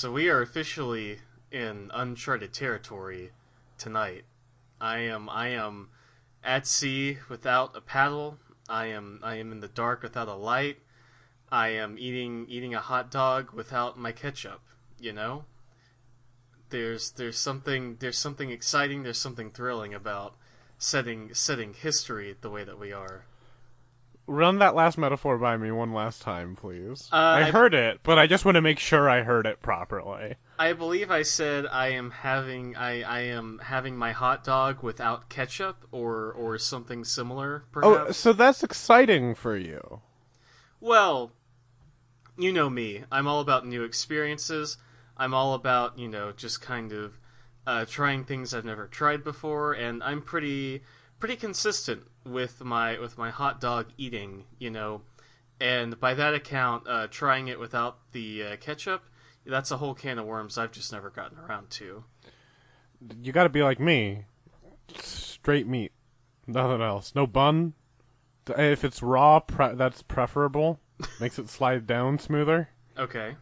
[0.00, 1.18] So we are officially
[1.52, 3.32] in uncharted territory
[3.76, 4.24] tonight.
[4.80, 5.90] I am I am
[6.42, 8.38] at sea without a paddle.
[8.66, 10.78] I am I am in the dark without a light.
[11.52, 14.62] I am eating eating a hot dog without my ketchup,
[14.98, 15.44] you know?
[16.70, 20.34] There's there's something there's something exciting, there's something thrilling about
[20.78, 23.26] setting setting history the way that we are.
[24.30, 27.08] Run that last metaphor by me one last time, please.
[27.12, 29.60] Uh, I I've- heard it, but I just want to make sure I heard it
[29.60, 30.36] properly.
[30.56, 35.30] I believe I said I am having I, I am having my hot dog without
[35.30, 40.00] ketchup or or something similar Oh, so that's exciting for you.
[40.78, 41.32] Well,
[42.38, 43.02] you know me.
[43.10, 44.76] I'm all about new experiences.
[45.16, 47.18] I'm all about, you know, just kind of
[47.66, 50.84] uh, trying things I've never tried before and I'm pretty
[51.18, 55.02] pretty consistent with my with my hot dog eating, you know.
[55.60, 59.04] And by that account, uh, trying it without the uh, ketchup,
[59.44, 62.04] that's a whole can of worms I've just never gotten around to.
[63.22, 64.24] You got to be like me,
[64.96, 65.92] straight meat,
[66.46, 67.14] nothing else.
[67.14, 67.74] No bun.
[68.46, 70.80] If it's raw, pre- that's preferable.
[71.20, 72.70] Makes it slide down smoother.
[72.98, 73.36] Okay.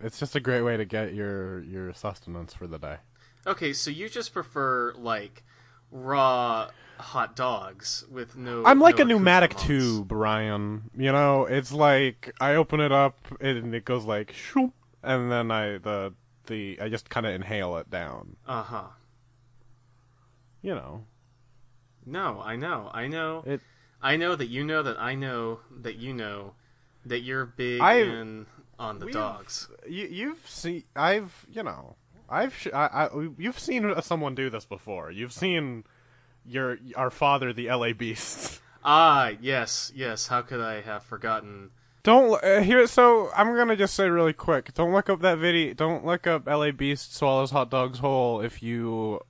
[0.00, 2.96] It's just a great way to get your your sustenance for the day.
[3.46, 5.44] Okay, so you just prefer like
[5.90, 8.64] raw hot dogs with no.
[8.64, 10.90] I'm like no a pneumatic tube, Ryan.
[10.96, 15.50] You know, it's like I open it up and it goes like shoop, and then
[15.50, 16.14] I the
[16.46, 18.36] the I just kind of inhale it down.
[18.46, 18.84] Uh huh.
[20.62, 21.04] You know,
[22.04, 23.60] No, I know, I know, it.
[24.02, 26.54] I know that you know that I know that you know
[27.04, 28.46] that you're big I- in
[28.78, 29.68] on the dogs.
[29.88, 31.96] You you've seen I've you know
[32.28, 35.10] I've sh- I, I you've seen someone do this before.
[35.10, 35.84] You've seen
[36.46, 38.60] your our father, the LA Beast.
[38.84, 40.28] Ah, yes, yes.
[40.28, 41.70] How could I have forgotten?
[42.02, 42.86] Don't uh, here.
[42.86, 44.72] So I'm gonna just say really quick.
[44.74, 45.74] Don't look up that video.
[45.74, 49.20] Don't look up LA Beast swallows hot dogs whole if you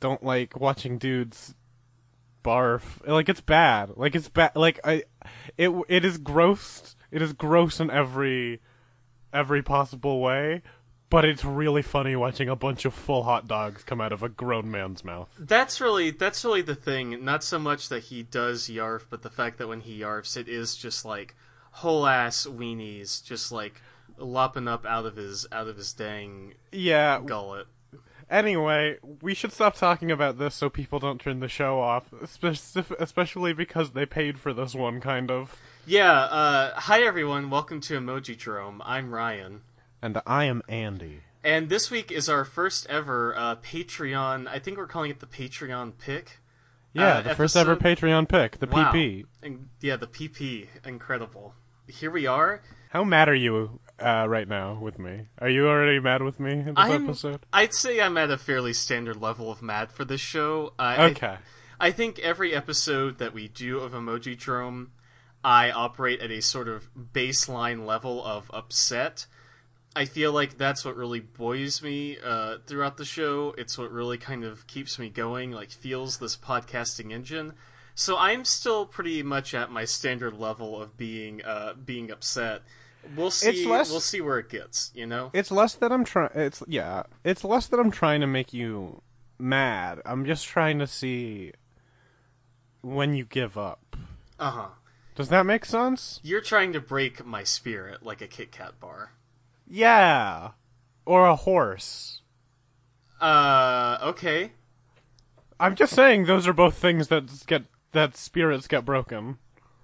[0.00, 1.54] don't like watching dudes
[2.44, 3.06] barf.
[3.06, 3.92] Like it's bad.
[3.96, 4.52] Like it's bad.
[4.54, 5.04] Like I,
[5.56, 6.94] it it is gross.
[7.10, 8.60] It is gross in every
[9.32, 10.62] every possible way.
[11.12, 14.30] But it's really funny watching a bunch of full hot dogs come out of a
[14.30, 15.28] grown man's mouth.
[15.38, 17.22] That's really that's really the thing.
[17.22, 20.48] Not so much that he does yarf, but the fact that when he yarfs, it
[20.48, 21.34] is just like
[21.72, 23.82] whole ass weenies, just like
[24.16, 27.20] lopping up out of his out of his dang Yeah.
[27.22, 27.66] gullet.
[28.30, 33.52] Anyway, we should stop talking about this so people don't turn the show off, especially
[33.52, 35.60] because they paid for this one, kind of.
[35.84, 38.80] Yeah, uh, hi everyone, welcome to Emojidrome.
[38.86, 39.60] I'm Ryan.
[40.02, 41.20] And I am Andi.
[41.44, 45.26] And this week is our first ever uh, Patreon, I think we're calling it the
[45.26, 46.40] Patreon pick.
[46.92, 48.92] Yeah, Uh, the first ever Patreon pick, the Wow.
[48.92, 49.24] PP.
[49.42, 50.68] And, yeah, the PP.
[50.84, 51.54] Incredible.
[51.88, 52.62] Here we are.
[52.90, 55.26] How mad are you uh, right now with me?
[55.38, 57.40] Are you already mad with me in this I'm, episode?
[57.52, 60.74] I'd say I'm at a fairly standard level of mad for this show.
[60.78, 61.36] Uh, I- Okay.
[61.80, 64.92] I think every episode that we do of Emoji Drome,
[65.42, 69.26] I operate at a sort of baseline level of upset.
[69.94, 73.54] I feel like that's what really buoys me uh, throughout the show.
[73.58, 77.52] It's what really kind of keeps me going, like fuels this podcasting engine.
[77.94, 82.62] So I'm still pretty much at my standard level of being uh, being upset.
[83.16, 83.66] We'll see.
[83.66, 84.90] less- We'll see where it gets.
[84.94, 85.30] You know.
[85.34, 86.30] It's less that I'm trying.
[86.34, 87.02] It's yeah.
[87.24, 89.02] It's less that I'm trying to make you
[89.38, 90.00] mad.
[90.06, 91.52] I'm just trying to see
[92.80, 93.96] when you give up.
[94.38, 94.68] Uh huh.
[95.14, 96.18] Does that make sense?
[96.22, 99.12] You're trying to break my spirit like a Kit Kat bar.
[99.72, 100.50] Yeah.
[101.06, 102.20] Or a horse.
[103.22, 104.52] Uh, okay.
[105.58, 107.62] I'm just saying those are both things that get
[107.92, 109.38] that spirits get broken.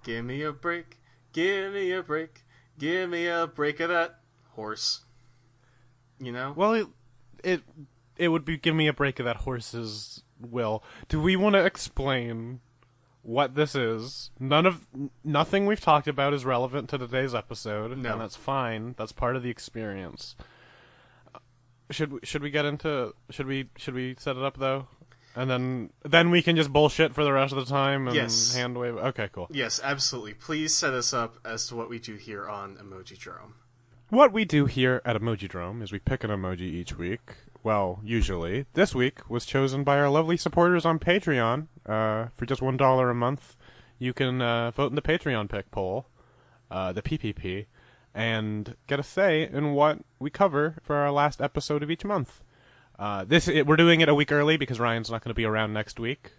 [0.04, 0.98] Give me a break.
[1.32, 2.44] Give me a break.
[2.78, 5.04] Give me a break of that horse.
[6.21, 6.53] You know?
[6.54, 6.87] Well, it
[7.43, 7.62] it,
[8.19, 10.82] it would be give me a break of that horse's will.
[11.09, 12.60] Do we want to explain
[13.28, 14.30] what this is?
[14.41, 14.86] None of
[15.22, 18.13] nothing we've talked about is relevant to today's episode, No.
[18.13, 18.95] and that's fine.
[18.97, 20.34] That's part of the experience.
[21.34, 21.39] Uh,
[21.91, 24.89] Should we, should we get into should we should we set it up though?
[25.36, 28.54] And then then we can just bullshit for the rest of the time and Yes.
[28.54, 28.97] hand wave.
[28.97, 29.47] Okay, cool.
[29.53, 30.33] Yes, absolutely.
[30.34, 33.54] Please set us up as to what we do here on Emoji Drome.
[34.09, 37.21] What we do here at Emoji Drome is we pick an emoji each week.
[37.68, 38.65] Well, usually.
[38.72, 41.66] This week was chosen by our lovely supporters on Patreon.
[41.84, 43.56] Uh, for just one dollar a month,
[43.98, 46.06] you can uh, vote in the Patreon pick poll,
[46.70, 47.66] uh, the PPP,
[48.15, 52.42] and get a say in what we cover for our last episode of each month.
[52.98, 55.44] Uh, this it, we're doing it a week early because Ryan's not going to be
[55.44, 56.32] around next week.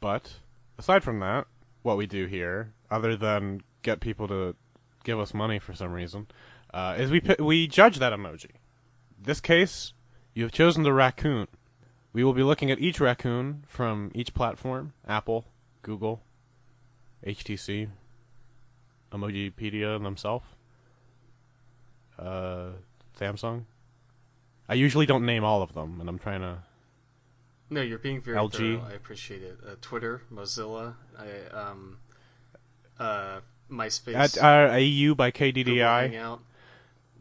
[0.00, 0.32] But
[0.78, 1.46] aside from that,
[1.82, 4.56] what we do here, other than get people to
[5.04, 6.26] give us money for some reason,
[6.74, 8.50] uh, is we we judge that emoji.
[9.16, 9.92] This case,
[10.34, 11.48] you have chosen the raccoon.
[12.12, 15.44] We will be looking at each raccoon from each platform: Apple,
[15.82, 16.22] Google,
[17.26, 17.88] HTC,
[19.12, 20.46] Emojipedia themselves,
[22.18, 22.70] uh,
[23.18, 23.64] Samsung.
[24.68, 26.58] I usually don't name all of them, and I'm trying to.
[27.70, 28.52] No, you're being very LG.
[28.52, 28.86] thorough.
[28.88, 29.58] I appreciate it.
[29.64, 31.98] Uh, Twitter, Mozilla, I, um,
[32.98, 33.40] uh,
[33.70, 36.02] MySpace, At uh, AU by Google KDDI.
[36.02, 36.40] Hangout,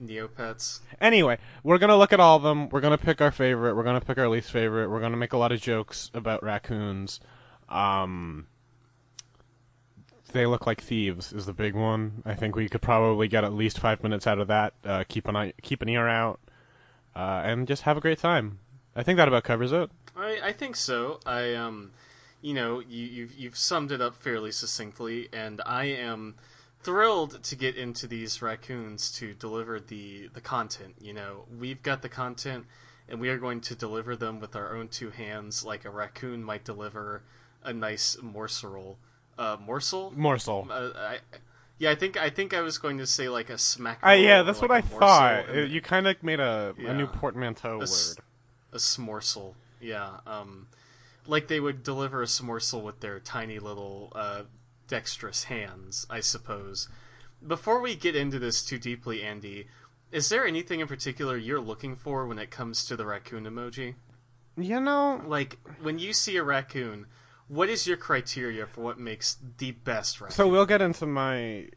[0.01, 0.79] Neopets.
[1.01, 2.69] Anyway, we're gonna look at all of them.
[2.69, 3.75] We're gonna pick our favorite.
[3.75, 4.89] We're gonna pick our least favorite.
[4.89, 7.19] We're gonna make a lot of jokes about raccoons.
[7.67, 8.47] Um,
[10.31, 12.23] they look like thieves is the big one.
[12.25, 14.73] I think we could probably get at least five minutes out of that.
[14.83, 16.39] Uh, keep an eye, keep an ear out,
[17.15, 18.59] uh, and just have a great time.
[18.95, 19.89] I think that about covers it.
[20.15, 21.19] I, I think so.
[21.25, 21.91] I um,
[22.41, 26.35] you know, you, you've you've summed it up fairly succinctly, and I am
[26.81, 30.95] thrilled to get into these raccoons to deliver the the content.
[31.01, 32.65] You know, we've got the content,
[33.07, 36.43] and we are going to deliver them with our own two hands, like a raccoon
[36.43, 37.23] might deliver
[37.63, 38.97] a nice morsel.
[39.37, 40.13] Uh, morsel.
[40.17, 40.67] Morsel.
[40.69, 41.17] Uh, I,
[41.77, 43.99] yeah, I think I think I was going to say like a smack.
[44.05, 45.49] Uh, yeah, that's like what I thought.
[45.49, 48.25] Uh, you kind of made a, a new portmanteau A s- word.
[48.73, 49.55] a smorsel.
[49.81, 50.67] Yeah, um,
[51.25, 54.41] like they would deliver a smorsel with their tiny little uh,
[54.89, 56.89] dexterous hands, I suppose.
[57.45, 59.67] Before we get into this too deeply, Andi,
[60.11, 63.95] is there anything in particular you're looking for when it comes to the raccoon emoji?
[64.57, 67.05] You know, Like when you see a raccoon,
[67.47, 70.35] what is your criteria for what makes the best raccoon?
[70.35, 71.69] So we'll get into my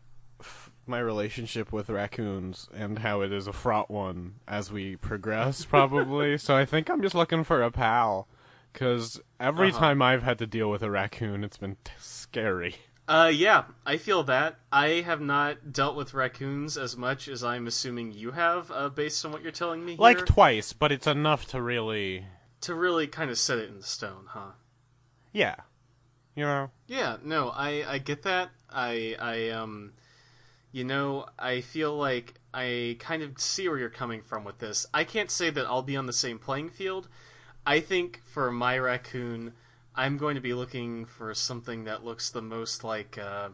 [0.84, 6.36] my relationship with raccoons and how it is a fraught one as we progress, probably.
[6.36, 8.26] so I think I'm just looking for a pal,
[8.72, 9.78] because every Uh-huh.
[9.78, 12.74] time I've had to deal with a raccoon, it's been t- scary.
[13.12, 14.56] Uh, yeah, I feel that.
[14.72, 19.22] I have not dealt with raccoons as much as I'm assuming you have, uh, based
[19.26, 20.00] on what you're telling me here.
[20.00, 22.24] Like twice, but it's enough to really,
[22.62, 24.52] to really kind of set it in stone, huh?
[25.30, 25.56] yeah,
[26.34, 26.70] you know.
[26.86, 28.48] Yeah, no, I I get that.
[28.70, 29.92] I I um
[30.72, 34.86] you know, I feel like I kind of see where you're coming from with this.
[34.94, 37.08] I can't say that I'll be on the same playing field.
[37.66, 39.52] I think for my raccoon,
[39.94, 43.50] I'm going to be looking for something that looks the most like uh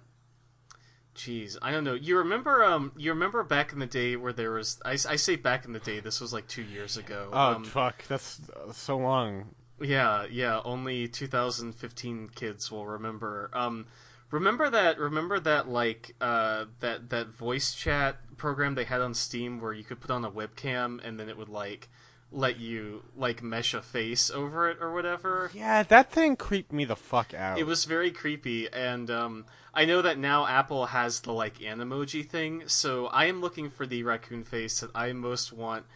[1.19, 1.95] Jeez, I don't know.
[1.95, 4.81] You remember, um, you remember back in the day where there was.
[4.85, 5.99] I, I say back in the day.
[5.99, 7.31] This was like two years ago.
[7.33, 9.47] Oh um, fuck, that's uh, so long.
[9.83, 10.61] yeah, yeah.
[10.65, 13.51] Only 2015 kids will remember.
[13.53, 13.87] Um,
[14.31, 15.01] remember that?
[15.01, 15.69] Remember that?
[15.69, 20.13] Like uh, that that voice chat program they had on Steam where you could put
[20.13, 21.89] on a webcam and then it would like
[22.31, 25.51] let you like mesh a face over it or whatever.
[25.55, 27.59] Yeah, that thing creeped me the fuck out.
[27.59, 32.29] It was very creepy, and um, I know that now Apple has the like Animoji
[32.29, 32.65] thing.
[32.67, 35.87] So I am looking for the raccoon face that I most want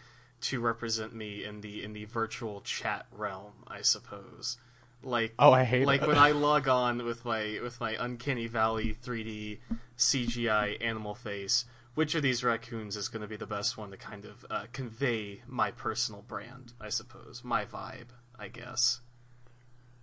[0.42, 3.52] to represent me in the in the virtual chat realm.
[3.68, 4.56] I suppose,
[5.02, 6.08] like Oh, I hate like it.
[6.08, 9.58] when I log on with my with my Uncanny Valley 3D
[9.98, 11.64] CGI animal face.
[11.94, 14.64] Which of these raccoons is going to be the best one to kind of uh,
[14.72, 16.72] convey my personal brand?
[16.80, 18.08] I suppose my vibe.
[18.38, 19.00] I guess.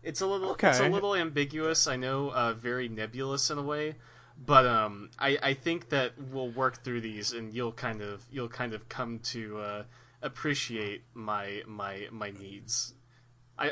[0.01, 3.95] It's a little it's a little ambiguous, I know, uh, very nebulous in a way,
[4.37, 8.47] but um, I, I think that we'll work through these, and you'll kind of you'll
[8.47, 9.83] kind of come to uh,
[10.21, 12.93] appreciate my my my needs.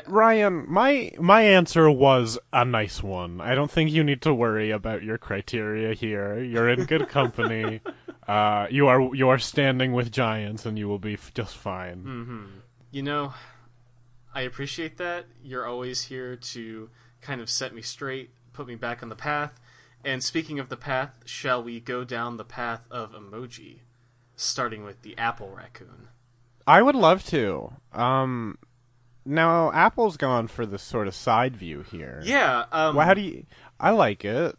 [0.06, 3.40] Ryan, my my answer was a nice one.
[3.40, 6.42] I don't think you need to worry about your criteria here.
[6.42, 7.80] You're in good company.
[8.28, 12.02] uh, you are you are standing with giants, and you will be f- just fine.
[12.02, 12.44] hmm
[12.90, 13.34] You know,
[14.34, 15.26] I appreciate that.
[15.42, 16.90] You're always here to
[17.20, 19.58] kind of set me straight, put me back on the path.
[20.04, 23.80] And speaking of the path, shall we go down the path of emoji,
[24.36, 26.08] starting with the apple raccoon?
[26.66, 27.72] I would love to.
[27.92, 28.58] Um,
[29.28, 32.20] now Apple's gone for this sort of side view here.
[32.24, 32.64] Yeah.
[32.72, 33.46] Um, Well, how do you?
[33.78, 34.56] I like it.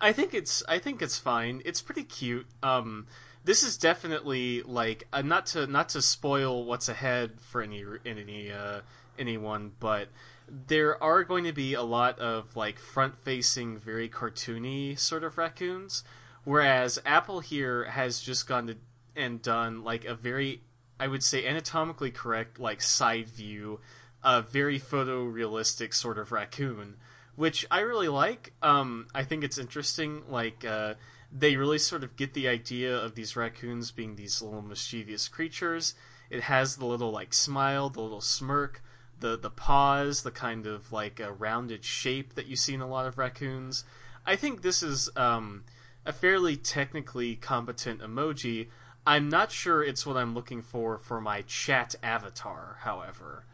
[0.00, 1.62] I think it's I think it's fine.
[1.64, 2.46] It's pretty cute.
[2.62, 3.06] Um,
[3.44, 8.52] this is definitely like uh, not to not to spoil what's ahead for any any
[8.52, 8.80] uh,
[9.18, 10.08] anyone, but
[10.48, 15.38] there are going to be a lot of like front facing, very cartoony sort of
[15.38, 16.04] raccoons,
[16.44, 18.76] whereas Apple here has just gone to
[19.16, 20.62] and done like a very
[21.00, 23.80] I would say anatomically correct like side view,
[24.22, 26.96] a very photorealistic sort of raccoon
[27.38, 28.52] which I really like.
[28.62, 30.24] Um, I think it's interesting.
[30.28, 30.94] Like uh,
[31.30, 35.94] they really sort of get the idea of these raccoons being these little mischievous creatures.
[36.30, 38.82] It has the little like smile, the little smirk,
[39.20, 42.88] the the paws, the kind of like a rounded shape that you see in a
[42.88, 43.84] lot of raccoons.
[44.26, 45.62] I think this is um,
[46.04, 48.66] a fairly technically competent emoji.
[49.06, 52.78] I'm not sure it's what I'm looking for for my chat avatar.
[52.80, 53.44] However,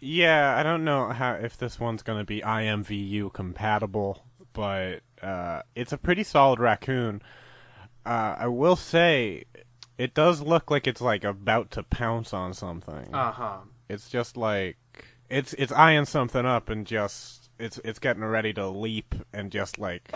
[0.00, 5.92] Yeah, I don't know how if this one's gonna be IMVU compatible, but uh, it's
[5.92, 7.22] a pretty solid raccoon.
[8.06, 9.44] Uh, I will say,
[9.98, 13.14] it does look like it's like about to pounce on something.
[13.14, 13.58] uh huh.
[13.88, 14.78] It's just like
[15.28, 19.78] it's it's eyeing something up and just it's it's getting ready to leap and just
[19.78, 20.10] like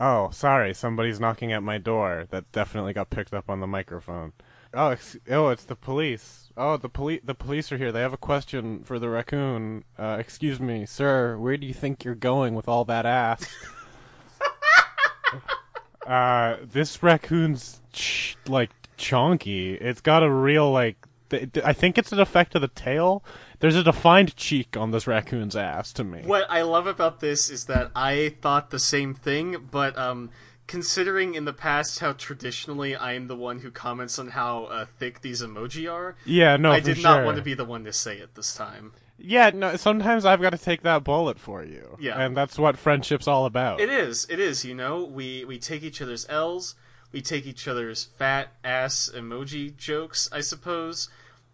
[0.00, 4.32] oh sorry somebody's knocking at my door that definitely got picked up on the microphone
[4.74, 4.96] oh
[5.30, 8.82] oh it's the police oh the police the police are here they have a question
[8.84, 12.84] for the raccoon uh, excuse me sir where do you think you're going with all
[12.84, 13.46] that ass
[16.06, 20.96] uh this raccoon's ch- like chonky it's got a real like
[21.30, 23.24] th- th- I think it's an effect of the tail.
[23.60, 26.22] There's a defined cheek on this raccoon's ass to me.
[26.24, 30.30] What I love about this is that I thought the same thing, but um,
[30.66, 34.86] considering in the past how traditionally I am the one who comments on how uh,
[34.98, 37.04] thick these emoji are, Yeah, no, I did sure.
[37.04, 38.92] not want to be the one to say it this time.
[39.18, 39.76] Yeah, no.
[39.76, 41.96] Sometimes I've got to take that bullet for you.
[41.98, 42.20] Yeah.
[42.20, 43.80] and that's what friendship's all about.
[43.80, 44.26] It is.
[44.28, 44.64] It is.
[44.64, 46.74] You know, we we take each other's L's.
[47.12, 50.28] We take each other's fat ass emoji jokes.
[50.32, 51.08] I suppose.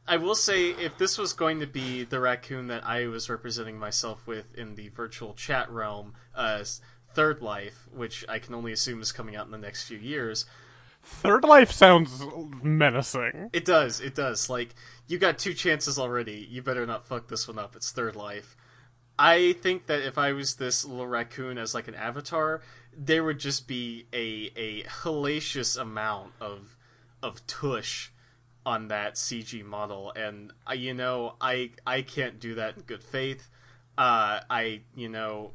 [0.09, 3.79] I will say, if this was going to be the raccoon that I was representing
[3.79, 6.65] myself with in the virtual chat realm, uh,
[7.15, 10.47] Third Life, which I can only assume is coming out in the next few years,
[11.03, 12.25] Third Life sounds
[12.63, 13.51] menacing.
[13.53, 14.01] it does.
[14.01, 14.49] It does.
[14.49, 14.75] Like
[15.09, 16.47] you got two chances already.
[16.49, 17.75] You better not fuck this one up.
[17.75, 18.57] It's Third Life.
[19.19, 22.63] I think that if I was this little raccoon as like an avatar,
[22.97, 26.77] there would just be a a hellacious amount of
[27.23, 28.11] of tush
[28.65, 33.03] on that CG model, and uh, you know I I can't do that in good
[33.03, 33.49] faith.
[33.99, 35.53] Uh, I you know.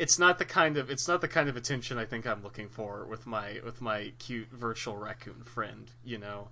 [0.00, 2.70] It's not the kind of it's not the kind of attention I think I'm looking
[2.70, 6.48] for with my with my cute virtual raccoon friend, you know.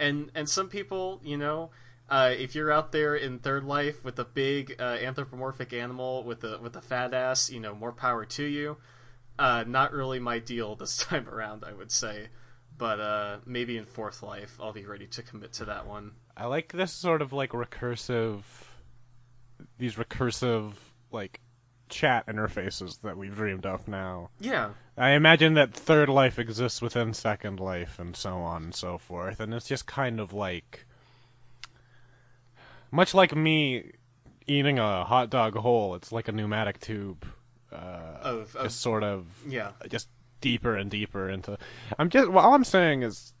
[0.00, 1.70] And and some people, you know,
[2.08, 6.42] uh, if you're out there in third life with a big uh, anthropomorphic animal with
[6.42, 8.78] a with a fat ass, you know, more power to you.
[9.38, 12.28] Uh, not really my deal this time around, I would say.
[12.78, 16.12] But uh, maybe in fourth life, I'll be ready to commit to that one.
[16.34, 18.42] I like this sort of like recursive,
[19.78, 20.74] these recursive
[21.10, 21.40] like
[21.88, 24.30] chat interfaces that we've dreamed up now.
[24.40, 28.98] Yeah, I imagine that Third Life exists within Second Life and so on and so
[28.98, 30.86] forth, and it's just kind of like
[32.90, 33.92] much like me
[34.46, 35.94] eating a hot dog whole.
[35.94, 37.26] It's like a pneumatic tube,
[37.72, 39.72] uh, of, of just sort of yeah.
[39.88, 40.08] just
[40.40, 41.58] deeper and deeper into.
[41.98, 43.34] I'm just well, all I'm saying is,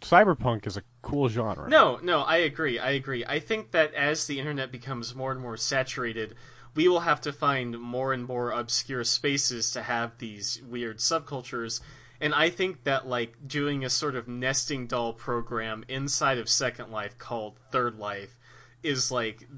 [0.00, 1.68] cyberpunk is a cool genre.
[1.68, 2.78] No, no, I agree.
[2.78, 3.24] I agree.
[3.24, 6.34] I think that as the internet becomes more and more saturated,
[6.74, 11.80] we will have to find more and more obscure spaces to have these weird subcultures.
[12.20, 16.90] And I think that like doing a sort of nesting doll program inside of Second
[16.90, 18.36] Life called Third Life
[18.82, 19.48] is like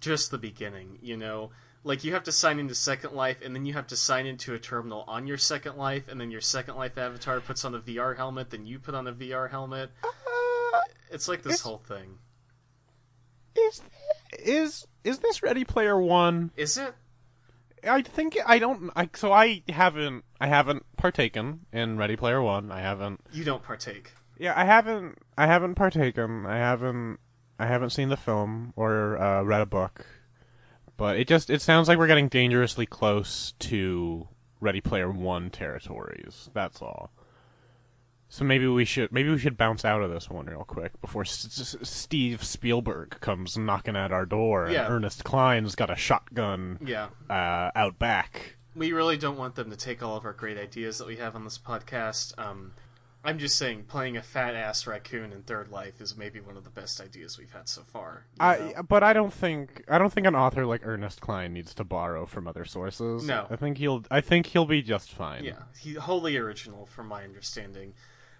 [0.00, 1.50] just the beginning, you know?
[1.82, 4.52] Like you have to sign into Second Life and then you have to sign into
[4.54, 7.80] a terminal on your Second Life and then your Second Life avatar puts on a
[7.80, 9.90] VR helmet, then you put on a VR helmet.
[10.04, 10.80] Uh,
[11.10, 12.18] It's like this whole thing.
[13.56, 13.82] is
[14.38, 16.50] is is this Ready Player One?
[16.56, 16.94] Is it?
[17.88, 18.90] I think I don't.
[18.94, 20.24] I, so I haven't.
[20.40, 22.70] I haven't partaken in Ready Player One.
[22.70, 23.20] I haven't.
[23.32, 24.12] You don't partake.
[24.38, 25.18] Yeah, I haven't.
[25.36, 26.46] I haven't partaken.
[26.46, 27.18] I haven't.
[27.58, 30.04] I haven't seen the film or uh, read a book.
[30.96, 31.50] But it just.
[31.50, 34.28] It sounds like we're getting dangerously close to
[34.60, 36.50] Ready Player One territories.
[36.52, 37.10] That's all.
[38.32, 39.10] So maybe we should.
[39.10, 43.18] Maybe we should bounce out of this one real quick before S- S- Steve Spielberg
[43.20, 44.68] comes knocking at our door.
[44.70, 44.84] Yeah.
[44.84, 47.08] And Ernest Cline's got a shotgun Yeah.
[47.28, 48.54] uh, out back.
[48.76, 51.34] We really don't want them to take all of our great ideas that we have
[51.34, 52.38] on this podcast.
[52.38, 52.72] Um,
[53.24, 56.62] I'm just saying, playing a fat ass raccoon in Third Life is maybe one of
[56.62, 58.26] the best ideas we've had so far.
[58.38, 58.82] I, know?
[58.88, 62.26] but I don't think I don't think an author like Ernest Cline needs to borrow
[62.26, 63.24] from other sources.
[63.26, 63.48] No.
[63.50, 65.42] I think he'll I think he'll be just fine.
[65.44, 67.92] Yeah, he, wholly original, from my understanding.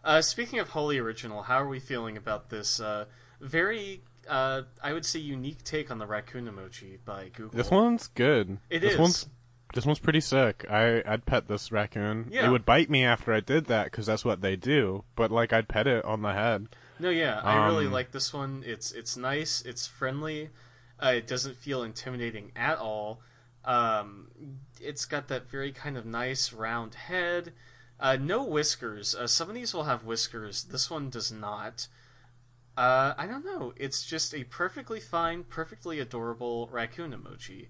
[0.05, 3.05] Uh, speaking of wholly original, how are we feeling about this uh,
[3.41, 7.57] very, uh, I would say, unique take on the raccoon emoji by Google?
[7.57, 8.59] This one's good.
[8.71, 8.99] It this is.
[8.99, 9.29] one's
[9.75, 10.65] this one's pretty sick.
[10.69, 12.29] I I'd pet this raccoon.
[12.31, 12.47] Yeah.
[12.47, 15.05] It would bite me after I did that because that's what they do.
[15.17, 16.69] But like I'd pet it on the head.
[16.99, 18.63] No, yeah, I really Um, like this one.
[18.67, 19.63] It's it's nice.
[19.63, 20.51] It's friendly.
[21.03, 23.21] Uh, it doesn't feel intimidating at all.
[23.65, 24.29] Um,
[24.81, 27.53] it's got that very kind of nice round head.
[28.01, 29.15] Uh, no whiskers.
[29.15, 30.65] Uh, some of these will have whiskers.
[30.65, 31.87] This one does not.
[32.77, 33.75] Uh, I don't know.
[33.77, 37.67] It's just a perfectly fine, perfectly adorable raccoon emoji,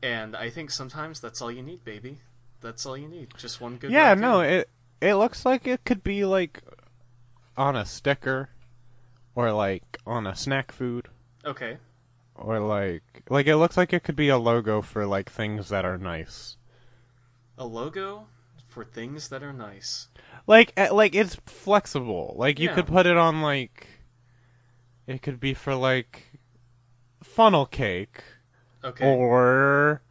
[0.00, 2.20] and I think sometimes that's all you need, baby.
[2.60, 3.32] That's all you need.
[3.36, 3.90] Just one good.
[3.90, 4.20] yeah, raccoon.
[4.20, 6.62] no, it it looks like it could be like
[7.56, 8.50] on a sticker,
[9.34, 11.08] or like on a snack food,
[11.44, 11.78] Okay.
[12.36, 15.84] or like like it looks like it could be a logo for like things that
[15.84, 16.56] are nice.
[17.58, 18.28] A logo
[18.74, 20.08] for things that are nice.
[20.48, 22.34] Like eh, like it's flexible.
[22.36, 22.74] Like you Yeah.
[22.74, 23.86] could put it on like
[25.06, 26.32] it could be for like
[27.22, 28.22] funnel cake
[28.82, 29.06] Okay.
[29.06, 30.02] or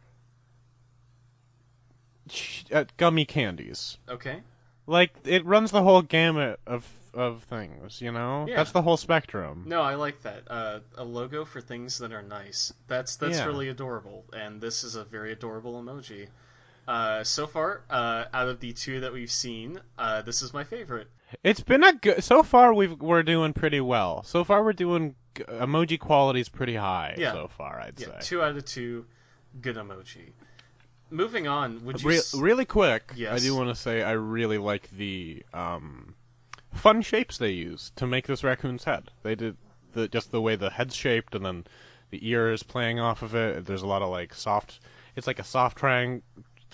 [2.72, 3.98] uh, gummy candies.
[4.08, 4.40] Okay.
[4.86, 8.46] Like it runs the whole gamut of of things, you know?
[8.48, 8.56] Yeah.
[8.56, 9.62] That's the whole spectrum.
[9.66, 10.42] No, I like that.
[10.48, 12.72] Uh, a logo for things that are nice.
[12.88, 13.44] That's that's Yeah.
[13.44, 16.28] really adorable, and this is a very adorable emoji.
[16.86, 20.64] Uh, so far, uh, out of the two that we've seen, uh, this is my
[20.64, 21.08] favorite.
[21.42, 24.22] It's been a good so far we've we're doing pretty well.
[24.22, 27.32] So far we're doing g- emoji quality's pretty high Yeah.
[27.32, 28.18] so far, I'd Yeah, say.
[28.20, 29.06] two out of two,
[29.60, 30.32] good emoji.
[31.10, 32.08] Moving on, would you?
[32.10, 36.14] Re- s- really quick, I do want to say I really like the um,
[36.72, 39.10] fun shapes they use to make this raccoon's head.
[39.22, 39.56] They did
[39.92, 41.64] the just the way the head's shaped, and then
[42.10, 43.64] the ears playing off of it.
[43.66, 44.80] There's a lot of like soft.
[45.16, 46.22] It's like a soft triangle,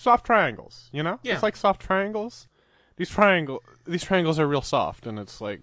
[0.01, 0.89] soft triangles.
[0.91, 1.33] You know, Yeah.
[1.35, 2.47] it's like soft triangles.
[2.97, 5.61] These triangle, these triangles are real soft, and it's like,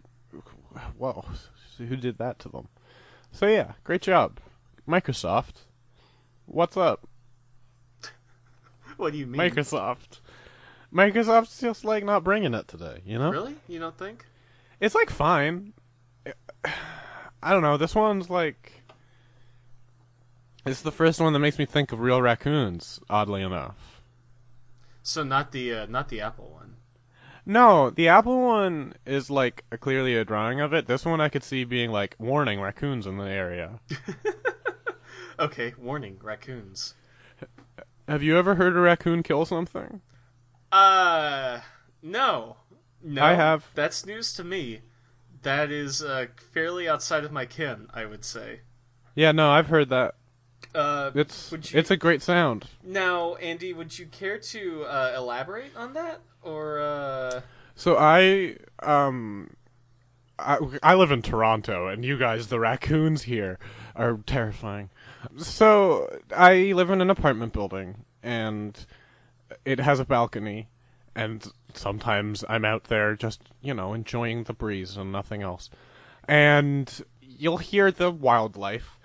[0.97, 1.25] whoa,
[1.79, 2.69] who did that to them?
[3.33, 4.41] So yeah, great job,
[4.89, 5.67] Microsoft.
[6.47, 7.07] What's up?
[8.97, 9.41] what do you mean?
[9.41, 10.21] Microsoft.
[10.93, 13.31] Microsoft's just like not bringing it today, you know?
[13.31, 13.57] Really?
[13.69, 14.25] You don't think?
[14.81, 15.75] It's like fine.
[17.43, 17.77] I don't know.
[17.77, 18.73] This one's like
[20.67, 22.99] it's the first one that makes me think of real raccoons.
[23.09, 23.98] Oddly enough.
[25.09, 26.77] So not the uh, not the Apple one.
[27.47, 30.87] No, the Apple one is like a, clearly a drawing of it.
[30.87, 33.81] This one I could see being like warning raccoons in the area.
[35.41, 36.95] Okay, warning, raccoons.
[38.09, 40.01] Have you ever heard a raccoon kill something?
[40.73, 41.61] Uh,
[42.03, 42.57] no,
[43.03, 43.23] no.
[43.23, 43.67] I have.
[43.75, 44.81] That's news to me.
[45.43, 48.63] That is uh, fairly outside of my kin, I would say.
[49.15, 50.17] Yeah, no, I've heard that.
[50.75, 52.67] Uh, It's Would you- it's a great sound.
[52.83, 57.41] now, Andi, would you care to uh, elaborate on that, or uh,
[57.75, 59.51] So I um
[60.39, 63.59] I, I live in Toronto and you guys the raccoons here
[63.97, 64.91] are terrifying.
[65.37, 68.79] So I live in an apartment building and
[69.65, 70.69] it has a balcony
[71.17, 75.71] and sometimes I'm out there just, you know, enjoying the breeze and nothing else.
[76.29, 78.98] And you'll hear the wildlife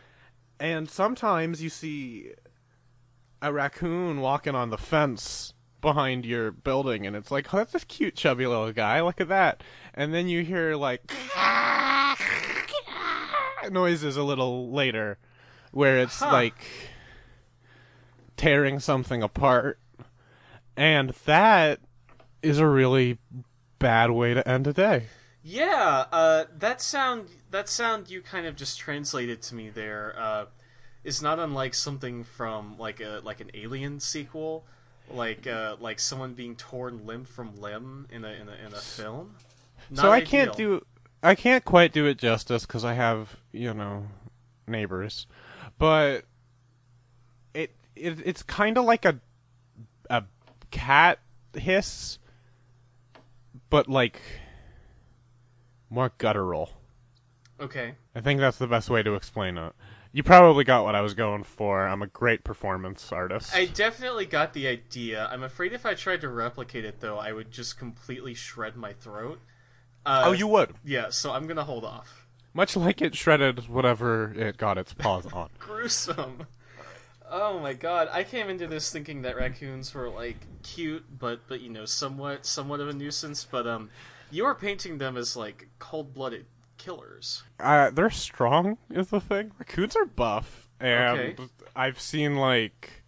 [0.59, 2.31] and sometimes you see
[3.41, 7.79] a raccoon walking on the fence behind your building and it's like oh that's a
[7.85, 9.01] cute chubby little guy.
[9.01, 9.63] Look at that.
[9.93, 11.11] And then you hear like
[13.71, 15.17] noises a little later
[15.71, 16.31] where it's Huh.
[16.31, 16.65] like
[18.37, 19.79] tearing something apart.
[20.75, 21.79] And that
[22.41, 23.19] is a really
[23.79, 25.05] bad way to end a day.
[25.43, 30.45] Yeah, uh, that sound that sound you kind of just translated to me there uh,
[31.03, 34.65] is not unlike something from like a like an Alien sequel,
[35.09, 38.77] like uh, like someone being torn limb from limb in a in a, in a
[38.77, 39.35] film.
[39.93, 40.83] so Not I can't do
[41.21, 44.07] I can't quite do it justice because I have you know
[44.67, 45.27] neighbors,
[45.77, 46.25] but
[47.53, 49.19] it, it it's kind of like a
[50.09, 50.23] a
[50.71, 51.19] cat
[51.53, 52.17] hiss,
[53.69, 54.19] but like
[55.91, 56.71] more guttural.
[57.63, 57.95] Okay.
[58.13, 59.73] I think that's the best way to explain it.
[60.11, 61.87] You probably got what I was going for.
[61.87, 63.55] I'm a great performance artist.
[63.55, 65.27] I definitely got the idea.
[65.31, 68.91] I'm afraid if I tried to replicate it, though, I would just completely shred my
[68.91, 69.39] throat.
[70.05, 70.75] Uh, oh, you would.
[70.83, 72.27] Yeah, so I'm gonna hold off.
[72.53, 75.49] Much like it shredded whatever it got its paws on.
[75.59, 76.45] Gruesome.
[77.31, 81.61] Oh my god, I came into this thinking that raccoons were like cute, but but
[81.61, 83.47] you know somewhat somewhat of a nuisance.
[83.49, 83.89] But um,
[84.29, 86.45] you are painting them as like cold-blooded
[86.83, 87.43] killers.
[87.59, 89.51] Uh, they're strong is the thing.
[89.57, 91.35] Raccoons are buff, and Okay.
[91.75, 93.03] I've seen like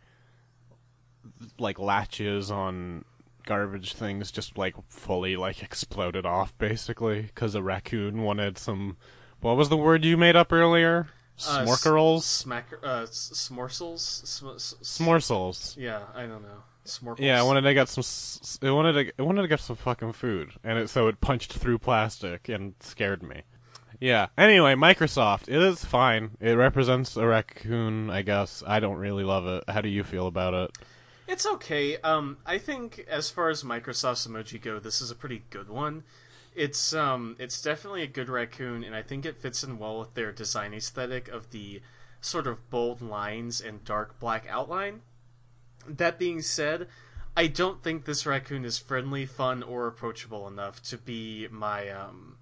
[1.59, 3.03] like latches on
[3.45, 8.97] garbage things just like fully like exploded off basically because a raccoon wanted some.
[9.41, 11.07] What was the word you made up earlier?
[11.47, 15.75] Uh, s- Smorkerals, Smack, uh, s- smorsels, Sm- s- smorsels.
[15.77, 16.63] Yeah, I don't know.
[16.85, 17.19] Smorkles.
[17.19, 18.03] Yeah, it wanted to get some.
[18.67, 19.13] It wanted to.
[19.17, 22.75] It wanted to get some fucking food, and it so it punched through plastic and
[22.79, 23.41] scared me.
[24.05, 24.27] Yeah.
[24.37, 25.49] Anyway, Microsoft.
[25.49, 26.37] It is fine.
[26.39, 28.61] It represents a raccoon, I guess.
[28.67, 29.63] I don't really love it.
[29.67, 30.77] How do you feel about it?
[31.27, 31.97] It's okay.
[31.97, 36.03] Um, I think as far as Microsoft's emoji go, this is a pretty good one.
[36.55, 40.13] It's um, it's definitely a good raccoon, and I think it fits in well with
[40.13, 41.81] their design aesthetic of the
[42.21, 45.01] sort of bold lines and dark black outline.
[45.87, 46.89] That being said,
[47.35, 52.37] I don't think this raccoon is friendly, fun, or approachable enough to be my um,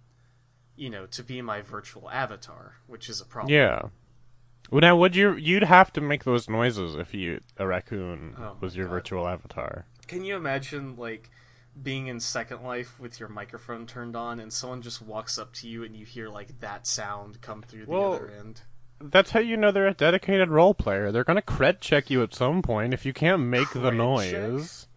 [0.75, 3.53] you know, to be my virtual avatar, which is a problem.
[3.53, 3.81] Yeah.
[4.71, 8.57] Well, now would you you'd have to make those noises if you a raccoon Oh
[8.59, 8.93] was your God.
[8.93, 9.85] virtual avatar.
[10.07, 11.29] Can you imagine like
[11.81, 15.67] being in Second Life with your microphone turned on and someone just walks up to
[15.67, 18.61] you and you hear like that sound come through the Well, other end?
[19.01, 21.11] That's how you know they're a dedicated role player.
[21.11, 24.87] They're gonna cred check you at some point if you can't make the Cred noise.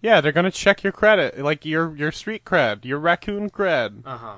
[0.00, 4.06] Yeah, they're gonna check your credit, like your your street cred, your raccoon cred.
[4.06, 4.36] Uh huh.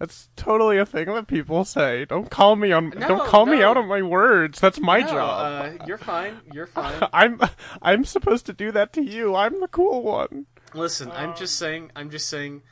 [0.00, 2.06] That's totally a thing that people say.
[2.06, 2.88] Don't call me on.
[2.96, 4.58] No, don't call me out on my words.
[4.58, 5.78] That's my no, job.
[5.78, 6.40] Uh, you're fine.
[6.54, 7.06] You're fine.
[7.12, 7.38] I'm
[7.82, 9.36] I'm supposed to do that to you.
[9.36, 10.46] I'm the cool one.
[10.72, 11.92] Listen, I'm just saying.
[11.94, 12.62] I'm just saying.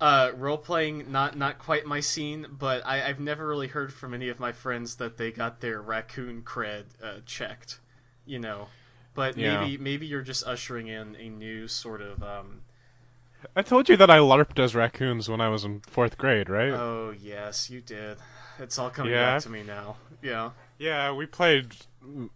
[0.00, 4.14] Uh, role playing not not quite my scene, but I, I've never really heard from
[4.14, 7.80] any of my friends that they got their raccoon cred uh, checked.
[8.26, 8.68] You know,
[9.14, 9.58] but Yeah.
[9.60, 12.60] maybe maybe you're just ushering in a new sort of um,
[13.54, 16.70] I told you that I larped as raccoons when I was in fourth grade, right?
[16.72, 18.18] Oh yes, you did.
[18.58, 19.34] It's all coming Yeah.
[19.34, 19.96] back to me now.
[20.22, 20.50] Yeah.
[20.78, 21.74] Yeah, we played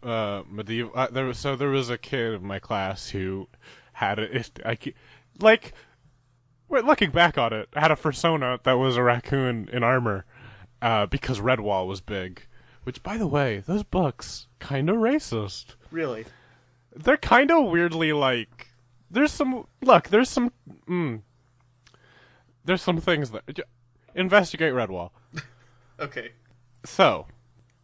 [0.03, 0.93] uh, medieval.
[0.95, 3.49] Uh, there was so there was a kid in my class who
[3.95, 4.79] had a it, I,
[5.41, 5.73] like.
[6.73, 10.25] Looking back on it, had a persona that was a raccoon in armor,
[10.81, 12.43] uh, because Redwall was big.
[12.85, 15.75] Which, by the way, those books kind of racist.
[15.91, 16.27] Really.
[16.95, 18.69] They're kind of weirdly like.
[19.11, 20.09] There's some look.
[20.09, 20.53] There's some.
[20.89, 21.23] Mm,
[22.65, 23.63] there's some things that j-
[24.15, 25.11] investigate Redwall.
[26.01, 26.33] Okay.
[26.83, 27.27] So,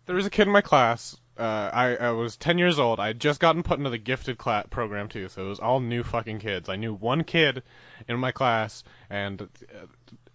[0.06, 1.18] there was a kid in my class.
[1.38, 2.98] Uh, I, I was 10 years old.
[2.98, 5.80] I had just gotten put into the gifted class program, too, so it was all
[5.80, 6.70] new fucking kids.
[6.70, 7.62] I knew one kid
[8.08, 9.86] in my class, and uh,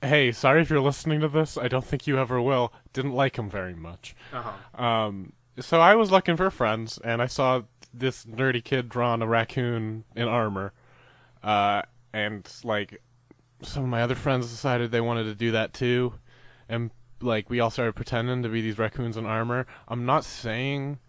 [0.05, 1.57] hey, sorry if you're listening to this.
[1.57, 2.71] I don't think you ever will.
[2.93, 4.15] Didn't like him very much.
[4.31, 4.43] Uh
[4.75, 4.83] huh.
[4.83, 9.27] Um, so I was looking for friends, and I saw this nerdy kid drawing a
[9.27, 10.71] raccoon in armor.
[11.43, 11.81] Uh,
[12.13, 13.01] and, like,
[13.61, 16.13] some of my other friends decided they wanted to do that too.
[16.69, 19.65] And, like, we all started pretending to be these raccoons in armor.
[19.87, 20.99] I'm not saying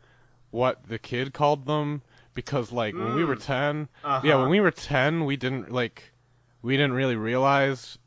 [0.51, 2.03] what the kid called them,
[2.35, 4.41] because, like, when we were 10, yeah, Uh-huh.
[4.41, 6.13] when we were 10, we didn't, like,
[6.63, 7.99] we didn't really realize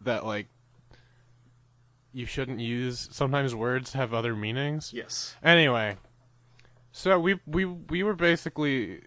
[0.00, 0.46] that, like,
[2.12, 4.92] you shouldn't use, sometimes words have other meanings.
[4.92, 5.36] Yes.
[5.42, 5.96] Anyway,
[6.92, 9.02] so we we we were basically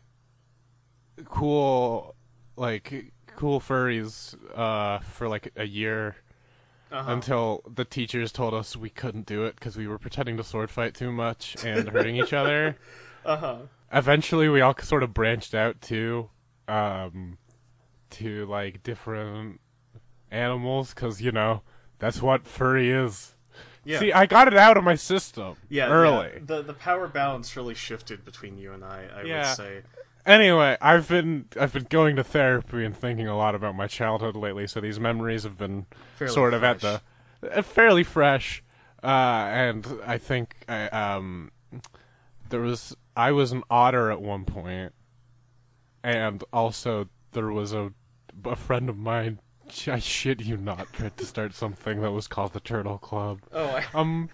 [1.25, 2.15] cool,
[2.55, 6.15] like cool furries, uh, for like a year
[6.91, 7.11] Uh huh.
[7.13, 10.69] until the teachers told us we couldn't do it because we were pretending to sword
[10.69, 12.77] fight too much and hurting each other.
[13.23, 13.57] Uh huh.
[13.93, 16.29] Eventually, we all sort of branched out too,
[16.67, 17.37] um,
[18.09, 19.59] to like different
[20.31, 21.61] animals because you know
[21.99, 23.35] that's what furry is.
[23.83, 23.99] Yeah.
[23.99, 25.87] See, I got it out of my system yeah.
[25.87, 26.29] early.
[26.33, 26.39] yeah.
[26.43, 29.05] The the power balance really shifted between you and I.
[29.15, 29.49] I Yeah.
[29.49, 29.81] would say.
[30.25, 34.35] Anyway, I've been I've been going to therapy and thinking a lot about my childhood
[34.35, 37.01] lately, so these memories have been Fairly sort of at the
[37.51, 38.63] uh, fairly fresh.
[39.03, 41.51] Uh, and I think I, um,
[42.49, 44.93] there was I was an otter at one point,
[46.03, 47.91] and also there was a
[48.45, 49.39] a friend of mine.
[49.87, 53.39] I shit you not, tried to start something that was called the Turtle Club.
[53.53, 54.29] Oh, I, Um,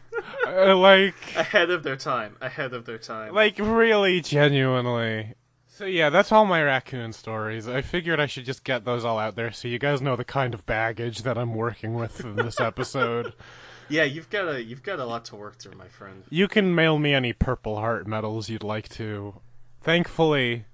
[0.48, 2.38] uh, like ahead of their time.
[2.42, 3.34] Ahead of their time.
[3.36, 5.36] like really genuinely
[5.78, 9.20] so yeah that's all my raccoon stories i figured i should just get those all
[9.20, 12.36] out there so you guys know the kind of baggage that i'm working with in
[12.36, 13.34] this episode
[13.90, 16.24] yeah, you've got a you've got a lot to work through, my friend.
[16.30, 19.36] you can mail me any purple heart medals you'd like to
[19.82, 20.66] thankfully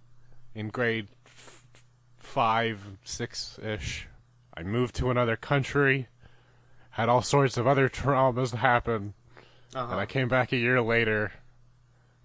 [0.55, 1.63] in grade f-
[2.17, 4.07] five six ish
[4.55, 6.07] i moved to another country
[6.91, 9.13] had all sorts of other traumas happen
[9.75, 9.91] Uh-huh.
[9.91, 11.33] and i came back a year later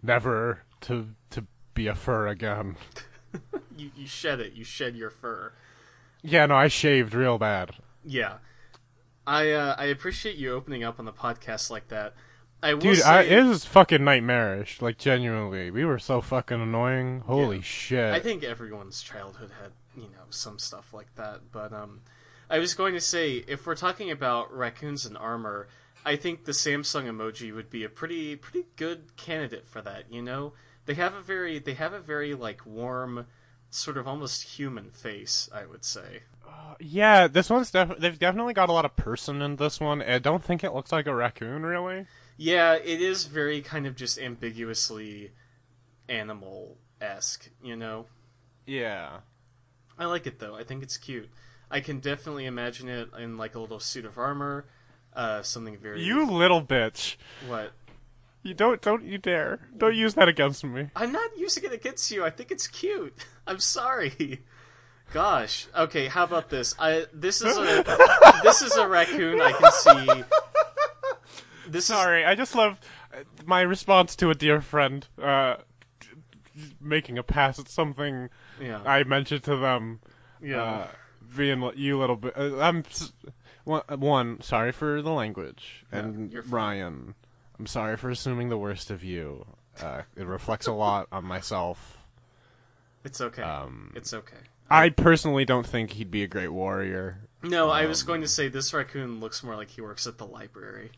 [0.03, 1.18] never to to
[1.79, 2.77] be a fur again
[3.77, 4.55] You you shed it.
[4.55, 5.53] You shed your fur.
[6.23, 7.77] Yeah, no, I shaved real bad.
[8.05, 8.39] Yeah.
[9.27, 12.15] I uh, I appreciate you opening up on the podcast like that.
[12.61, 14.83] I Dude, say, I, it was fucking nightmarish.
[14.83, 15.71] Like, genuinely.
[15.71, 17.21] We were so fucking annoying.
[17.27, 17.63] Holy Yeah.
[17.63, 18.13] shit.
[18.15, 21.53] I think everyone's childhood had, you know, some stuff like that.
[21.53, 22.01] But um,
[22.51, 25.69] I was going to say, if we're talking about raccoons and armor,
[26.05, 30.11] I think the Samsung emoji would be a pretty pretty good candidate for that.
[30.11, 30.55] You know,
[30.89, 33.27] they have a very they have a very like warm,
[33.69, 35.49] sort of almost human face.
[35.55, 36.23] I would say.
[36.81, 40.01] yeah, this one's def- they've definitely got a lot of person in this one.
[40.03, 42.07] I don't think it looks like a raccoon, really.
[42.39, 45.33] Yeah, it is very kind of just ambiguously
[46.09, 47.51] animal esque.
[47.63, 48.07] You know.
[48.67, 49.19] Yeah.
[49.99, 50.55] I like it though.
[50.55, 51.29] I think it's cute.
[51.71, 54.65] I can definitely imagine it in like a little suit of armor,
[55.13, 56.03] uh, something very.
[56.03, 57.17] You little bitch.
[57.47, 57.73] what?
[58.43, 59.69] You don't, don't you dare.
[59.77, 60.91] Don't use that against me.
[60.95, 62.25] I'm not using it against you.
[62.25, 63.15] I think it's cute.
[63.47, 64.43] I'm sorry.
[65.13, 65.67] Gosh.
[65.77, 66.75] Okay, how about this?
[66.79, 67.85] I this is a
[68.43, 70.25] this is a raccoon I can see.
[71.67, 72.79] This Sorry, I just love
[73.13, 75.57] uh, my response to a dear friend uh,
[76.81, 80.01] making a pass at something yeah I mentioned to them.
[80.43, 80.63] yeah.
[80.63, 80.87] Uh,
[81.37, 82.33] being you little bit.
[82.37, 82.85] Uh, I'm
[83.65, 84.41] one.
[84.41, 86.33] Sorry for the language, and.
[86.51, 87.15] Ryan,
[87.59, 89.47] I'm sorry for assuming the worst of you.
[89.81, 91.99] Uh, it reflects a lot on myself.
[93.05, 93.43] it's okay.
[93.43, 94.37] Um, it's okay.
[94.71, 97.21] I personally don't think he'd be a great warrior.
[97.43, 100.19] No, I was um, going to say this raccoon looks more like he works at
[100.19, 100.91] the library.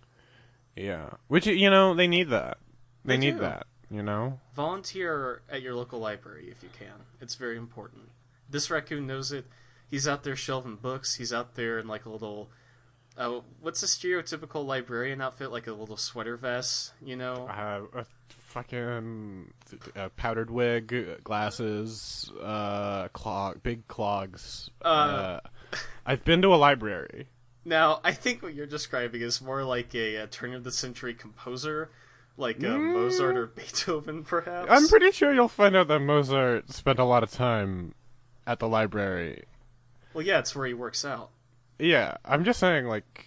[0.75, 2.59] Yeah, which you know they need that.
[3.05, 3.41] They, They need do.
[3.41, 3.67] that.
[3.91, 4.41] You know.
[4.55, 7.05] Volunteer at your local library if you can.
[7.21, 8.11] It's very important.
[8.49, 9.47] This raccoon knows it.
[9.89, 11.17] He's out there shelving books.
[11.17, 12.51] He's out there in like a little.
[13.21, 15.53] Uh, what's a stereotypical librarian outfit?
[15.53, 17.47] Like a little sweater vest, you know?
[17.47, 19.53] Uh, a fucking
[19.95, 24.71] uh, powdered wig, glasses, uh, clog, big clogs.
[24.81, 25.41] Uh,
[26.07, 27.29] I've been to a library.
[27.63, 31.13] Now, I think what you're describing is more like a, uh turn of the century
[31.13, 31.91] composer,
[32.39, 34.71] like uh, Mozart or Beethoven, perhaps.
[34.71, 34.75] Mm.
[34.75, 37.95] I'm pretty sure you'll find out that Mozart spent a lot of time
[38.47, 39.45] at the library.
[40.15, 41.33] Well, yeah, it's where he works out.
[41.81, 43.27] Yeah, I'm just saying, like,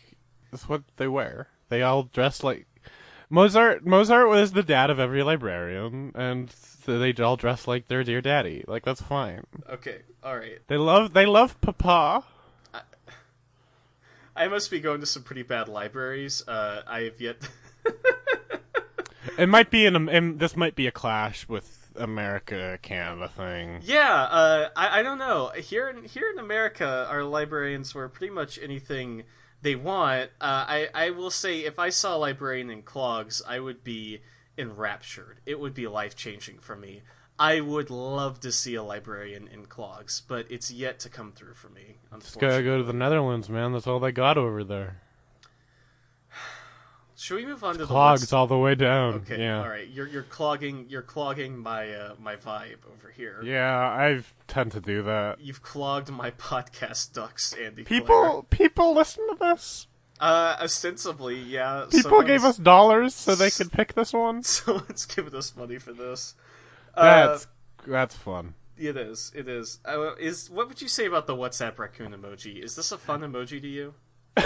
[0.51, 1.47] it's what they wear.
[1.69, 2.67] They all dress like
[3.29, 3.85] Mozart.
[3.85, 6.53] Mozart was the dad of every librarian, and
[6.85, 8.63] they all dress like their dear daddy.
[8.67, 9.45] Like that's fine.
[9.69, 10.59] Okay, all right.
[10.67, 12.23] They love they love Papa.
[14.35, 16.47] I must be going to some pretty bad libraries.
[16.47, 17.49] Uh, I have yet.
[19.37, 23.79] It might be an, in this might be a clash with America Canada thing.
[23.83, 25.51] yeah, uh, I, I don't know.
[25.55, 29.23] Here in here in America, our librarians wear pretty much anything
[29.61, 30.31] they want.
[30.41, 34.21] Uh, I I will say, if I saw a librarian in clogs, I would be
[34.57, 35.39] enraptured.
[35.45, 37.01] It would be life changing for me.
[37.39, 41.55] I would love to see a librarian in clogs, but it's yet to come through
[41.55, 41.97] for me.
[42.19, 43.73] Just gotta go to the Netherlands, man.
[43.73, 45.01] That's all they got over there.
[47.23, 49.13] Should we move on to the Clogs all the way down.
[49.13, 49.61] Okay, yeah.
[49.61, 49.87] all right.
[49.87, 53.39] You're you're clogging you're clogging my uh, my vibe over here.
[53.41, 55.39] Yeah, I tend to do that.
[55.39, 57.85] You've clogged my podcast ducks, Andi.
[57.85, 59.87] People, people listen to this.
[60.19, 61.85] Uh, ostensibly, yeah.
[61.89, 64.43] People gave us dollars so they could pick this one.
[64.43, 66.35] someone's given us money for this.
[66.93, 67.47] Uh, That's
[67.87, 68.55] that's fun.
[68.77, 69.31] it is.
[69.33, 69.79] It is.
[69.85, 72.61] Uh, is what would you say about the WhatsApp raccoon emoji?
[72.61, 73.93] Is this a fun emoji to you?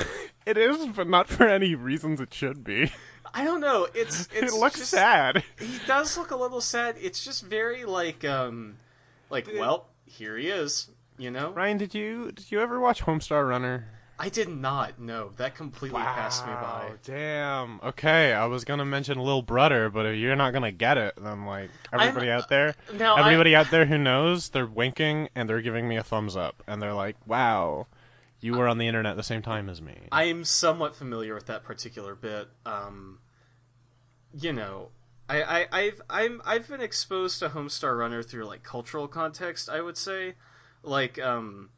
[0.48, 2.90] It is, but not for any reasons it should be.
[3.34, 3.86] I don't know.
[3.94, 5.44] It's, it's it looks just- sad.
[5.60, 6.96] He does look a little sad.
[7.02, 8.78] It's just very like um,
[9.30, 10.90] like well, here he is.
[11.18, 11.52] You know.
[11.52, 13.90] Ryan, did you did you ever watch Homestar Runner?
[14.20, 15.00] I did not.
[15.00, 16.92] No, that completely passed me by.
[17.04, 17.82] Damn.
[17.84, 21.46] Okay, I was gonna mention Lil Brother, but if you're not gonna get it, then
[21.46, 25.90] like everybody out there, now everybody out there who knows, they're winking and they're giving
[25.90, 27.88] me a thumbs up, and they're like, "Wow,
[28.40, 31.34] you were on the internet at the same time as me." I am somewhat familiar
[31.34, 32.50] with that particular bit.
[32.66, 33.20] Um,
[34.34, 34.90] you know,
[35.30, 39.70] I, I, I've I'm I've been exposed to Homestar Runner through like cultural context.
[39.70, 40.36] I would say,
[40.84, 41.70] like, um,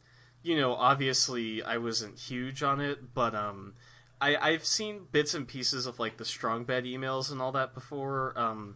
[0.43, 3.73] you know, obviously I wasn't huge on it, but um,
[4.21, 7.73] I I've seen bits and pieces of like the Strong Bad emails and all that
[7.73, 8.37] before.
[8.37, 8.75] Um,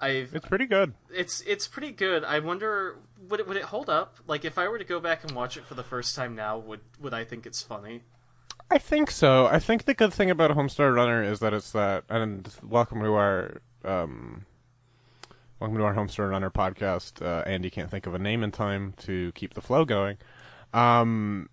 [0.00, 0.94] I've It's pretty good.
[1.12, 2.24] it's it's pretty good.
[2.24, 2.96] I wonder
[3.28, 4.16] would it would it hold up?
[4.26, 6.58] Like if I were to go back and watch it for the first time now,
[6.58, 8.02] would would I think it's funny?
[8.70, 9.46] I think so.
[9.46, 13.12] I think the good thing about Homestar Runner is that it's that, and welcome to
[13.14, 14.46] our um,
[15.60, 17.24] welcome to our Homestar Runner podcast.
[17.24, 20.16] Uh, Andi can't think of a name in time to keep the flow going.
[20.72, 21.48] Um,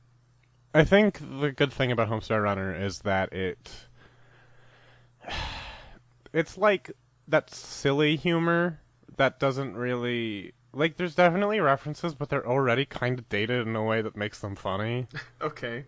[0.73, 3.69] I think the good thing about Homestar Runner is that it
[6.33, 6.91] it's like
[7.31, 8.79] that silly humor
[9.17, 10.97] that doesn't really like.
[10.97, 14.55] There's definitely references, but they're already kind of dated in a way that makes them
[14.55, 15.07] funny.
[15.41, 15.85] Okay.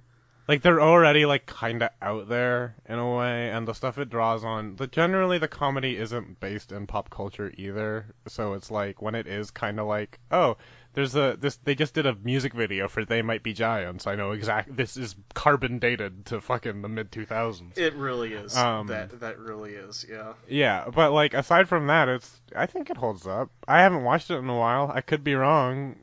[0.47, 4.10] like they're already like kind of out there in a way and the stuff it
[4.10, 9.01] draws on the generally the comedy isn't based in pop culture either so it's like
[9.01, 10.58] when it is kind of like oh
[10.93, 14.15] there's a this they just did a music video for they might be giants i
[14.15, 18.56] know exact this is carbon dated to fucking the mid 2000s It really is.
[18.56, 20.06] Um, that that really is.
[20.10, 20.34] Yeah.
[20.47, 24.29] yeah but like aside from that it's i think it holds up i haven't watched
[24.32, 25.95] it in a while i could be wrong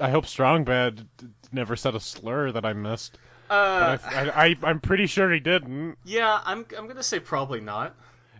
[0.00, 1.06] i hope strong bad
[1.52, 3.18] never said a slur that i missed
[3.50, 5.98] Uh, I, I, I, I'm pretty sure he didn't.
[6.04, 6.40] yeah.
[6.46, 7.94] I'm I'm gonna say probably not.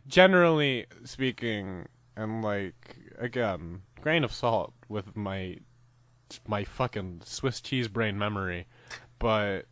[0.07, 5.59] Generally speaking, and like again, grain of salt with my
[6.47, 8.67] my fucking Swiss cheese brain memory,
[9.19, 9.67] but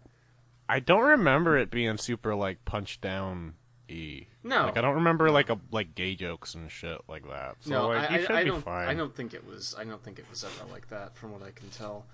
[0.68, 3.54] I don't remember it being super like punch down
[3.88, 4.26] e.
[4.42, 4.66] No.
[4.66, 7.56] like I don't remember like a like gay jokes and shit like that.
[7.60, 8.62] So no, like I, I, I don't.
[8.62, 8.88] fine.
[8.88, 9.74] I don't think it was.
[9.78, 12.06] I don't think it was ever like that, from what I can tell.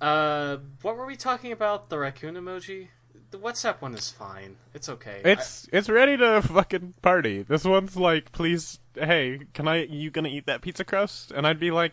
[0.00, 1.88] Uh, what were we talking about?
[1.88, 2.88] The raccoon emoji.
[3.30, 4.56] The WhatsApp one is fine.
[4.72, 5.20] It's okay.
[5.24, 7.42] It's it's ready to fucking party.
[7.42, 9.84] This one's like, please, hey, can I?
[9.84, 11.32] You gonna eat that pizza crust?
[11.32, 11.92] And I'd be like,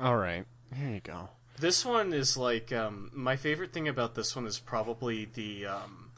[0.00, 1.28] all right, here you go.
[1.58, 6.10] This one is like um, my favorite thing about this one is probably the um,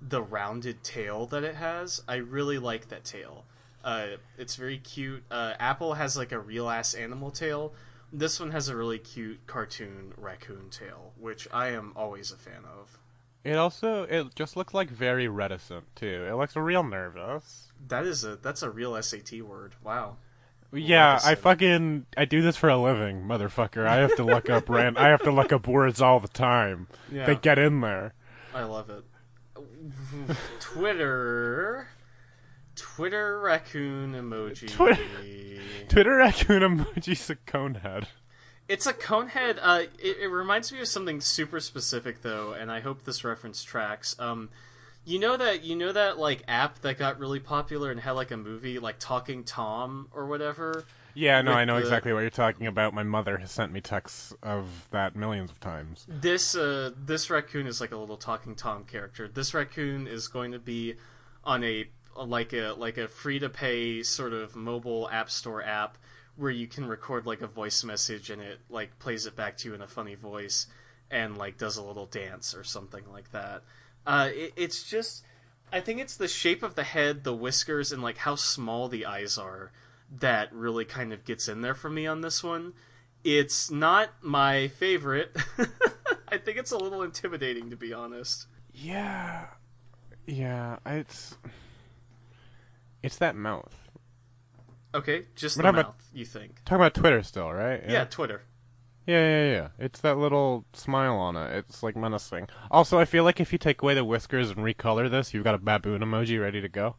[0.00, 2.02] the rounded tail that it has.
[2.08, 3.44] I really like that tail.
[3.84, 5.22] Uh, it's very cute.
[5.30, 7.72] Uh, Apple has like a real ass animal tail.
[8.12, 12.64] This one has a really cute cartoon raccoon tail, which I am always a fan
[12.64, 12.98] of.
[13.44, 16.26] It also it just looks like very reticent too.
[16.28, 17.70] It looks real nervous.
[17.86, 19.74] That is a that's a real SAT word.
[19.84, 20.16] Wow.
[20.72, 23.86] Yeah, I fucking I do this for a living, motherfucker.
[23.86, 26.88] I have to look up ran I have to look up words all the time.
[27.10, 27.26] Yeah.
[27.26, 28.14] They get in there.
[28.54, 29.04] I love it.
[30.60, 31.88] Twitter.
[32.74, 34.70] Twitter raccoon emoji.
[34.70, 35.02] Twitter-
[35.88, 38.06] Twitter raccoon emoji's a conehead.
[38.68, 39.58] It's a conehead.
[39.62, 43.62] Uh, it, it reminds me of something super specific though, and I hope this reference
[43.62, 44.16] tracks.
[44.18, 44.50] Um,
[45.06, 48.32] you know that you know that like app that got really popular and had like
[48.32, 50.84] a movie like Talking Tom or whatever.
[51.14, 52.92] Yeah, no, I know the- exactly what you're talking about.
[52.92, 56.04] My mother has sent me texts of that millions of times.
[56.08, 59.28] This uh, this raccoon is like a little Talking Tom character.
[59.28, 60.96] This raccoon is going to be
[61.44, 65.96] on a like a like a free to pay sort of mobile app store app
[66.36, 69.68] where you can record like a voice message and it like plays it back to
[69.68, 70.66] you in a funny voice
[71.10, 73.62] and like does a little dance or something like that.
[74.06, 75.24] Uh, it, it's just
[75.72, 79.04] I think it's the shape of the head, the whiskers, and like how small the
[79.04, 79.72] eyes are
[80.20, 82.74] that really kind of gets in there for me on this one.
[83.24, 85.36] It's not my favorite.
[86.28, 88.46] I think it's a little intimidating to be honest.
[88.72, 89.46] Yeah,
[90.26, 91.36] yeah, it's
[93.02, 93.74] it's that mouth.
[94.94, 96.64] Okay, just We're the mouth, about- you think.
[96.64, 97.82] Talking about Twitter still, right?
[97.88, 98.42] Yeah, Twitter.
[99.06, 99.68] Yeah, yeah, yeah.
[99.78, 101.54] It's that little smile on it.
[101.56, 102.48] It's like menacing.
[102.70, 105.54] Also, I feel like if you take away the whiskers and recolor this, you've got
[105.54, 106.96] a baboon emoji ready to go.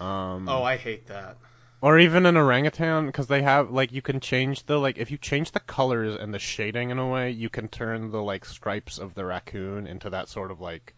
[0.00, 1.36] Um, Oh, I hate that.
[1.82, 5.16] or even an orangutan because they have like you can change the like if you
[5.18, 8.98] change the colors and the shading in a way, you can turn the like stripes
[8.98, 10.94] of the raccoon into that sort of like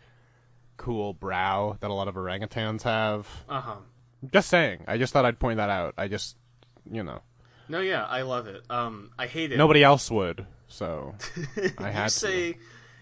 [0.79, 3.29] cool brow that a lot of orangutans have.
[3.49, 3.77] Uh-huh.
[4.33, 4.85] Just saying.
[4.89, 5.95] I just thought I'd point that out.
[5.99, 6.37] I just,
[6.91, 7.21] you know,
[7.73, 8.63] No, yeah, I love it.
[8.69, 9.57] Um I hate it.
[9.57, 11.15] nobody else would, so
[11.79, 12.11] I had you to.
[12.11, 12.57] say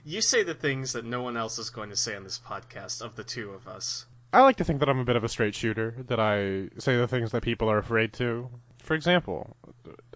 [0.05, 3.03] you say the things that no one else is going to say on this podcast
[3.03, 4.07] of the two of us.
[4.33, 6.97] I like to think that I'm a bit of a straight shooter, that I say
[6.97, 8.49] the things that people are afraid to.
[8.81, 9.57] For example,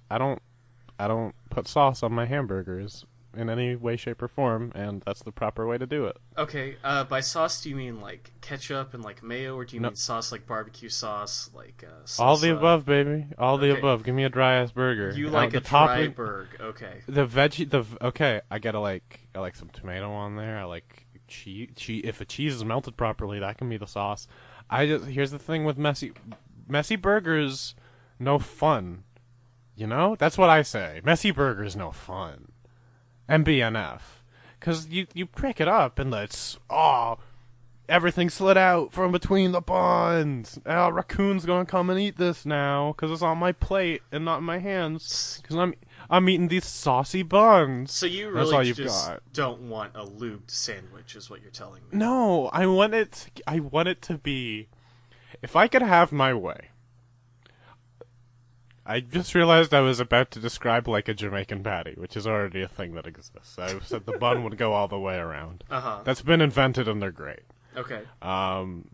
[0.09, 0.41] I don't
[1.01, 3.05] I don't put sauce on my hamburgers
[3.37, 6.17] in any way shape or form, and that's the proper way to do it.
[6.39, 9.81] Okay, uh, by sauce do you mean like ketchup and like mayo, or do you
[9.81, 9.89] No.
[9.89, 12.21] mean sauce like barbecue sauce, like uh, salsa?
[12.21, 13.27] All the above, baby.
[13.39, 13.79] All the Okay.
[13.79, 14.03] above.
[14.05, 15.13] Give me a dry ass burger.
[15.17, 16.49] You Uh, like the a dry topping- burg?
[16.61, 17.03] Okay.
[17.07, 18.41] The veggie, the okay.
[18.51, 20.59] I gotta like, I like some tomato on there.
[20.59, 21.71] I like cheese.
[21.77, 24.27] Che- if a cheese is melted properly, that can be the sauce.
[24.71, 26.13] I just here's the thing with messy,
[26.69, 27.75] messy burgers,
[28.19, 29.05] no fun.
[29.77, 31.01] You know, that's what I say.
[31.05, 32.53] Messy burgers, no fun.
[33.29, 34.01] MBNF,
[34.59, 37.19] because you you pick it up and it's oh.
[37.87, 40.59] Everything slid out from between the buns.
[40.65, 44.39] Oh, raccoon's gonna come and eat this now because it's on my plate and not
[44.39, 45.39] in my hands.
[45.43, 45.75] Because I'm
[46.09, 47.93] I'm eating these saucy buns.
[47.93, 49.23] So you That's really all you've just got.
[49.35, 51.89] don't want a lubed sandwich, is what you're telling me.
[51.99, 53.27] No, I want it.
[53.47, 54.69] I want it to be.
[55.43, 56.69] If I could have my way.
[58.87, 62.63] I just realized I was about to describe like a Jamaican patty, which is already
[62.63, 63.59] a thing that exists.
[63.59, 65.65] I said the bun would go all the way around.
[65.71, 66.01] Uh huh.
[66.05, 67.41] That's been invented and they're great.
[67.77, 68.03] Okay.
[68.21, 68.91] Um.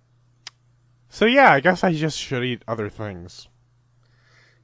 [1.08, 3.48] So yeah, I guess I just should eat other things.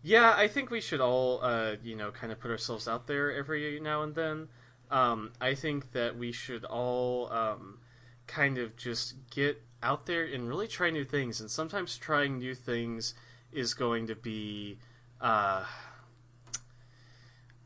[0.01, 3.33] Yeah, I think we should all, uh, you know, kind of put ourselves out there
[3.33, 4.49] every now and then.
[4.89, 7.81] Um, I think that we should all um,
[8.29, 11.41] kind of just get out there and really try new things.
[11.41, 13.15] And sometimes trying new things
[13.51, 14.79] is going to be
[15.21, 15.65] uh,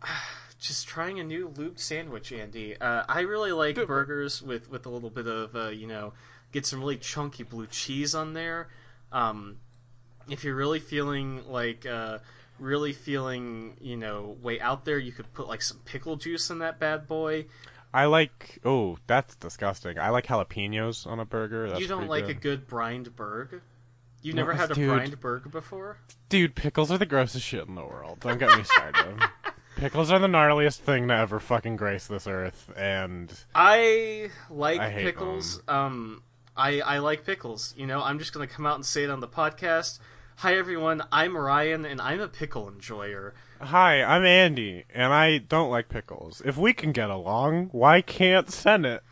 [0.58, 2.76] just trying a new lubed sandwich, Andi.
[2.80, 6.12] Uh, I really like burgers with, with a little bit of, uh, you know,
[6.52, 8.68] get some really chunky blue cheese on there.
[9.12, 9.58] Um,
[10.28, 12.18] if you're really feeling like uh,
[12.58, 16.58] really feeling you know way out there you could put like some pickle juice in
[16.58, 17.46] that bad boy
[17.92, 18.60] I like.
[18.64, 19.98] Oh, that's disgusting.
[19.98, 21.68] I like jalapenos on a burger.
[21.68, 22.36] That's you don't like good.
[22.36, 23.62] a good brined burg
[24.22, 24.88] you've never had a dude.
[24.88, 25.98] brined burg before
[26.28, 28.20] Dude, pickles are the grossest shit in the world.
[28.20, 29.20] Don't get me started.
[29.76, 34.92] pickles are the gnarliest thing to ever fucking grace this earth, and i like I
[34.92, 36.22] pickles um
[36.56, 39.20] I, I like pickles you know i'm just gonna come out and say it on
[39.20, 39.98] the podcast
[40.36, 45.68] hi everyone i'm ryan and i'm a pickle enjoyer Hi, I'm Andi, and I don't
[45.68, 46.40] like pickles.
[46.46, 49.02] If we can get along, why can't Senate?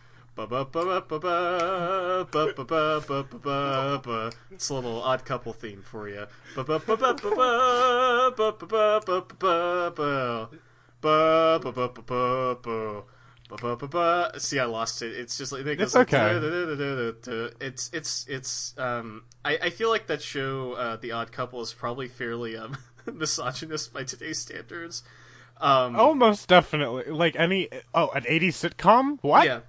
[4.52, 6.26] It's a little odd couple theme for you.
[14.38, 15.12] See, I lost it.
[15.12, 16.36] It's just like it it's like, okay.
[17.60, 19.24] It's it's it's um.
[19.44, 22.76] I I feel like that show, uh, The Odd Couple, is probably fairly um
[23.12, 25.02] misogynist by today's standards.
[25.60, 29.18] Um, Almost definitely, like any oh, an '80s sitcom.
[29.22, 29.46] What?
[29.46, 29.60] Yeah,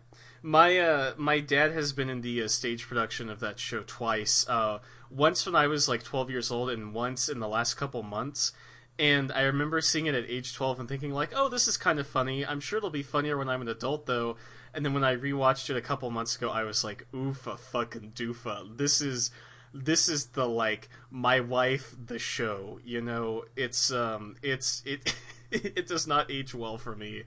[0.42, 4.48] my uh, my dad has been in the uh, stage production of that show twice.
[4.48, 4.80] Uh,
[5.10, 8.54] once when I was like 12 years old, and once in the last couple months.
[8.98, 12.00] And I remember seeing it at age 12 and thinking like, "Oh, this is kind
[12.00, 12.46] of funny.
[12.46, 14.38] I'm sure it'll be funnier when I'm an adult, though."
[14.74, 18.14] And then when I rewatched it a couple months ago, I was like, "Oofa, fucking
[18.16, 18.78] doofa!
[18.78, 19.32] This is."
[19.72, 23.46] This is the like my wife the show, you know.
[23.56, 25.14] It's um it's it
[25.52, 27.26] it does not age well for me.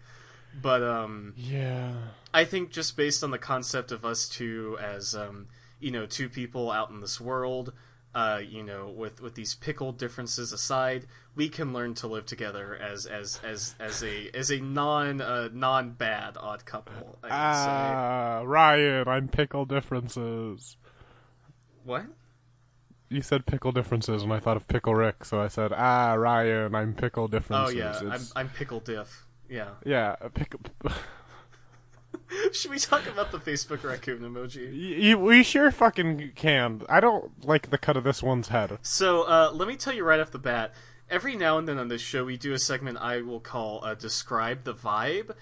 [0.61, 1.95] But um Yeah.
[2.35, 5.49] I think just based on the concept of us two as um,
[5.81, 7.73] you know two people out in this world,
[8.15, 12.75] uh, you know, with with these pickled differences aside, we can learn to live together
[12.75, 17.19] as as as as a as a non uh, non bad odd couple.
[17.25, 20.77] Ah, Ryan, I'm pickle differences.
[21.85, 22.05] What?
[23.09, 26.75] You said pickle differences, and I thought of Pickle Rick, so I said, ah, Ryan,
[26.75, 29.27] I'm pickle differences." Oh yeah, I'm I'm pickle diff.
[29.53, 29.69] Yeah.
[29.85, 30.31] Yeah, a.
[32.53, 34.71] Should we talk about the Facebook raccoon emoji?
[34.73, 36.83] Y- y- we sure fucking can.
[36.89, 38.79] I don't like the cut of this one's head.
[38.81, 40.73] So uh, let me tell you right off the bat.
[41.11, 43.95] Every now and then on this show, we do a segment I will call uh,
[43.95, 45.35] "Describe the Vibe,"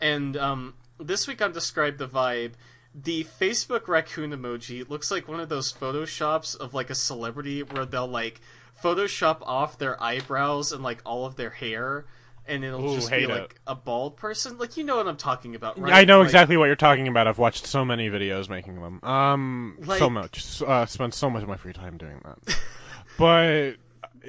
[0.00, 2.52] and um, this week on "Describe the Vibe,"
[2.94, 7.84] the Facebook raccoon emoji looks like one of those photoshops of like a celebrity where
[7.84, 8.40] they'll like
[8.80, 12.06] Photoshop off their eyebrows and like all of their hair,
[12.48, 13.28] and it'll Ooh, just be it.
[13.28, 14.58] like a bald person.
[14.58, 15.92] Like you know what I'm talking about, right?
[15.92, 17.26] I know Like- exactly what you're talking about.
[17.28, 19.00] I've watched so many videos making them.
[19.04, 20.62] Um, so much.
[20.62, 22.58] Uh, spent so much of my free time doing that.
[23.18, 23.78] but it,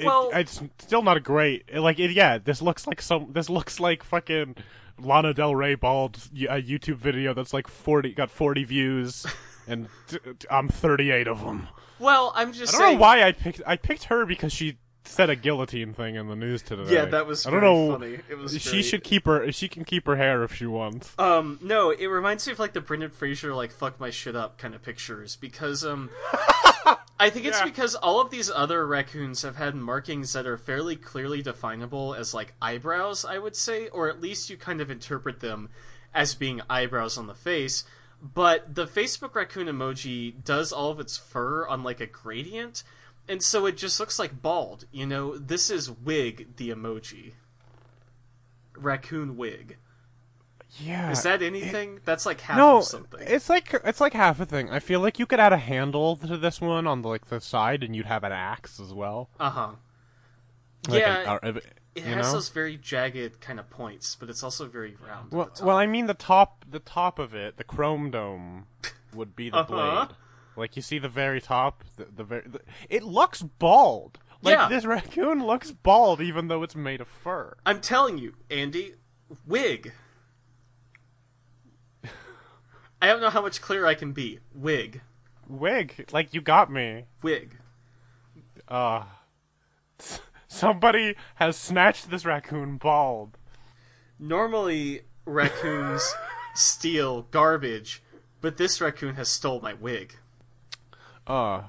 [0.04, 1.74] Well- it's still not a great.
[1.76, 3.32] Like, it, yeah, this looks like some.
[3.32, 4.56] This looks like fucking
[5.00, 9.26] Lana Del Rey bald a YouTube video that's like forty got forty views,
[9.68, 10.18] and t-
[10.52, 11.68] I'm 38 of them.
[12.00, 12.98] Well, I'm just I don't saying.
[12.98, 13.62] know why I picked.
[13.66, 16.94] I picked her because she said a guillotine thing in the news today.
[16.94, 17.92] Yeah, that was I don't know.
[17.94, 18.20] funny.
[18.30, 18.86] It was she great.
[18.86, 19.52] should keep her.
[19.52, 21.14] She can keep her hair if she wants.
[21.18, 24.58] Um, no, it reminds me of like the Brendan Fraser like "fuck my shit up"
[24.58, 26.10] kind of pictures because um,
[27.20, 27.66] I think it's Yeah.
[27.66, 32.34] because all of these other raccoons have had markings that are fairly clearly definable as
[32.34, 35.70] like eyebrows, I would say, or at least you kind of interpret them
[36.14, 37.84] as being eyebrows on the face.
[38.22, 42.84] But the Facebook raccoon emoji does all of its fur on like a gradient,
[43.30, 44.86] and so it just looks like bald.
[44.92, 47.34] You know, this is wig the emoji.
[48.76, 49.78] Raccoon wig.
[50.78, 51.12] Yeah.
[51.12, 52.00] Is that anything?
[52.06, 53.20] That's like half no, of something.
[53.24, 54.70] it's like it's like half a thing.
[54.70, 57.42] I feel like you could add a handle to this one on the, like the
[57.42, 59.30] side, and you'd have an axe as well.
[59.40, 59.70] Uh huh.
[60.88, 61.60] Like Yeah, an- uh,
[61.96, 62.34] It has know?
[62.34, 65.32] those very jagged kind of points, but it's also very round.
[65.32, 65.68] Well, at the top.
[65.68, 68.68] well, I mean the top, the top of it, the chrome dome,
[69.14, 70.06] would be the Uh-huh.
[70.06, 70.16] blade.
[70.60, 72.44] Like you see the very top, the, the very.
[72.48, 74.20] The, it looks bald.
[74.42, 74.70] Like Yeah.
[74.70, 77.56] this raccoon looks bald, even though it's made of fur.
[77.66, 78.94] I'm telling you, Andi,
[79.46, 79.94] wig.
[83.02, 84.40] I don't know how much clearer I can be.
[84.54, 85.02] Wig,
[85.48, 87.06] Wig, like you got me.
[87.24, 87.58] wig.
[88.68, 89.04] Uh
[90.48, 93.38] somebody has snatched this raccoon bald.
[94.20, 96.14] Normally, raccoons
[96.56, 98.04] steal garbage,
[98.42, 100.16] but this raccoon has stole my wig.
[101.30, 101.62] Uh.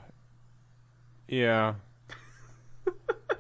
[1.29, 1.75] Yeah.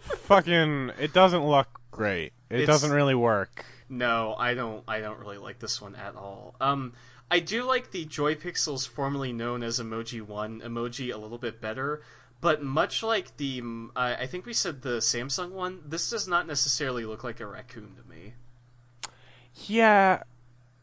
[0.00, 0.92] Fucking.
[1.00, 2.32] It doesn't look great.
[2.50, 3.64] It It's- doesn't really work.
[3.88, 4.84] No, I don't.
[4.86, 6.54] I don't really like this one at all.
[6.60, 6.92] Um,
[7.28, 12.00] I do like the JoyPixels, formerly known as EmojiOne emoji, a little bit better.
[12.40, 16.28] But much like the, mm, I I think we said the Samsung one, this does
[16.28, 18.34] not necessarily look like a raccoon to me.
[19.66, 20.22] Yeah.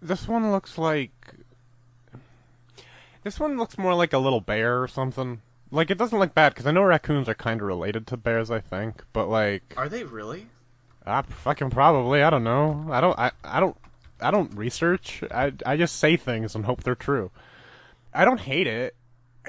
[0.02, 1.12] This one looks like.
[3.24, 5.41] This one looks more like a little bear or something.
[5.70, 8.49] Like, it doesn't look bad, because I know raccoons are kind of related to bears,
[8.49, 9.03] I think.
[9.11, 9.74] But, like.
[9.76, 10.47] Are they really?
[11.05, 12.22] Ah, fucking probably.
[12.22, 12.88] I don't know.
[12.91, 13.18] I don't.
[13.18, 13.32] I.
[13.43, 13.78] I don't.
[14.20, 15.24] I don't research.
[15.32, 15.53] I.
[15.65, 17.32] I just say things and hope they're true.
[18.13, 18.95] I don't hate it.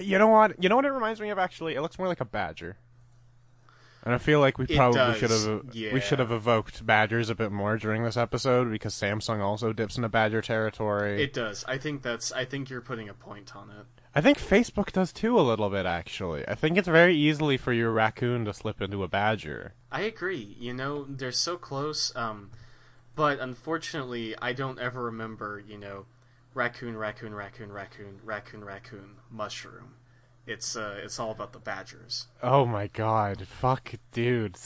[0.00, 0.62] You know what?
[0.62, 1.38] You know what it reminds me of?
[1.38, 2.76] Actually, it looks more like a badger.
[4.04, 5.64] And I feel like we It probably does, should have.
[5.74, 5.92] yeah.
[5.92, 9.96] We should have evoked badgers a bit more during this episode because Samsung also dips
[9.96, 11.22] into badger territory.
[11.22, 11.64] It does.
[11.66, 12.30] I think that's.
[12.32, 13.86] I think you're putting a point on it.
[14.14, 16.46] I think Facebook does too a little bit actually.
[16.48, 19.74] I think it's very easily for your raccoon to slip into a badger.
[19.92, 20.56] I agree.
[20.58, 22.14] You know, they're so close.
[22.16, 22.50] Um,
[23.14, 25.62] but unfortunately, I don't ever remember.
[25.66, 26.06] You know,
[26.54, 29.94] raccoon, raccoon, raccoon, raccoon, raccoon, raccoon, mushroom.
[30.48, 32.26] It's uh, it's all about the badgers.
[32.42, 33.46] Oh my god.
[33.46, 34.56] Fuck dude.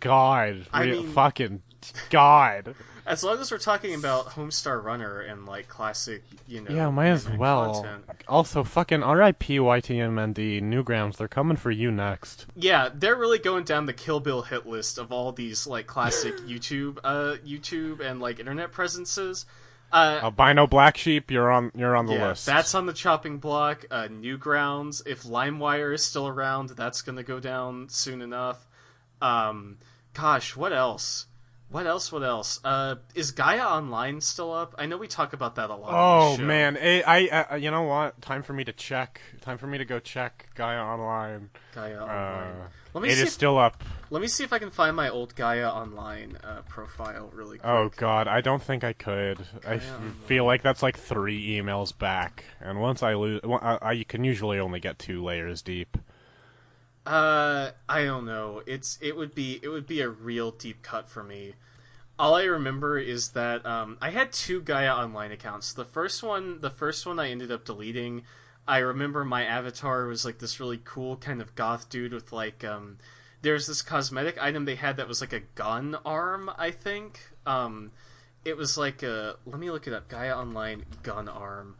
[0.00, 0.66] God.
[0.72, 1.62] I Re- mean- fucking
[2.10, 2.74] God.
[3.06, 7.08] As long as we're talking about Homestar Runner and like classic, you know, Yeah, might
[7.08, 7.82] as well.
[7.82, 8.04] content.
[8.26, 12.46] Also, fucking RIP YTMND Newgrounds, they're coming for you next.
[12.56, 16.34] Yeah, they're really going down the Kill Bill hit list of all these like classic
[16.48, 19.44] YouTube, uh, YouTube and like internet presences.
[19.94, 22.46] Uh, Albino Black Sheep, you're on you're on the yeah, list.
[22.46, 23.84] that's on the chopping block.
[23.92, 28.66] Uh, Newgrounds, if LimeWire is still around, that's gonna go down soon enough.
[29.22, 29.78] Um,
[30.12, 31.26] gosh, what else?
[31.74, 32.12] What else?
[32.12, 32.60] What else?
[32.62, 34.76] Uh, is Gaia Online still up?
[34.78, 35.90] I know we talk about that a lot.
[35.92, 38.22] Oh man, I, I, I, you know what?
[38.22, 39.20] Time for me to check.
[39.40, 41.50] Time for me to go check Gaia Online.
[41.74, 42.54] Gaia Uh, Online.
[42.92, 43.22] Let me it see.
[43.22, 43.82] is if, still up.
[44.10, 47.68] let me see if I can find my old Gaia Online uh, profile really quick.
[47.68, 49.44] Oh god, I don't think I could.
[49.66, 53.78] I f- feel like that's like three emails back, and once I lose, well, I,
[53.82, 55.98] I can usually only get two layers deep.
[57.06, 58.62] Uh, I don't know.
[58.66, 61.54] It's it would be it would be a real deep cut for me.
[62.18, 65.72] All I remember is that um, I had two Gaia Online accounts.
[65.72, 68.22] The first one, the first one, I ended up deleting.
[68.66, 72.64] I remember my avatar was like this really cool kind of goth dude with like
[72.64, 72.98] um,
[73.42, 76.50] there's this cosmetic item they had that was like a gun arm.
[76.56, 77.90] I think um,
[78.44, 80.08] it was like a let me look it up.
[80.08, 81.76] Gaia Online gun arm.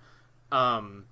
[0.52, 1.06] Um,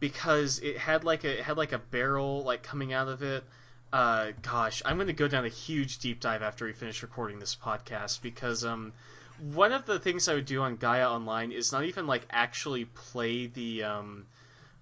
[0.00, 3.44] because it had like a it had like a barrel like coming out of it.
[3.92, 7.38] Uh, gosh, I'm going to go down a huge deep dive after we finish recording
[7.38, 8.92] this podcast because um,
[9.38, 12.84] one of the things I would do on Gaia Online is not even like actually
[12.84, 14.26] play the um,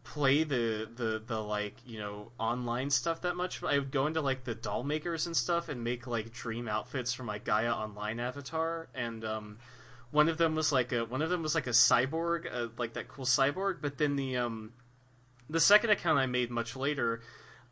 [0.03, 3.63] play the the the like you know online stuff that much.
[3.63, 7.13] I would go into like the doll makers and stuff and make like dream outfits
[7.13, 9.59] for my Gaia Online avatar and um,
[10.15, 12.93] one of them was like a one of them was like a cyborg, uh, like
[12.93, 13.79] that cool cyborg.
[13.83, 14.73] But then the um,
[15.49, 17.21] the second account I made much later,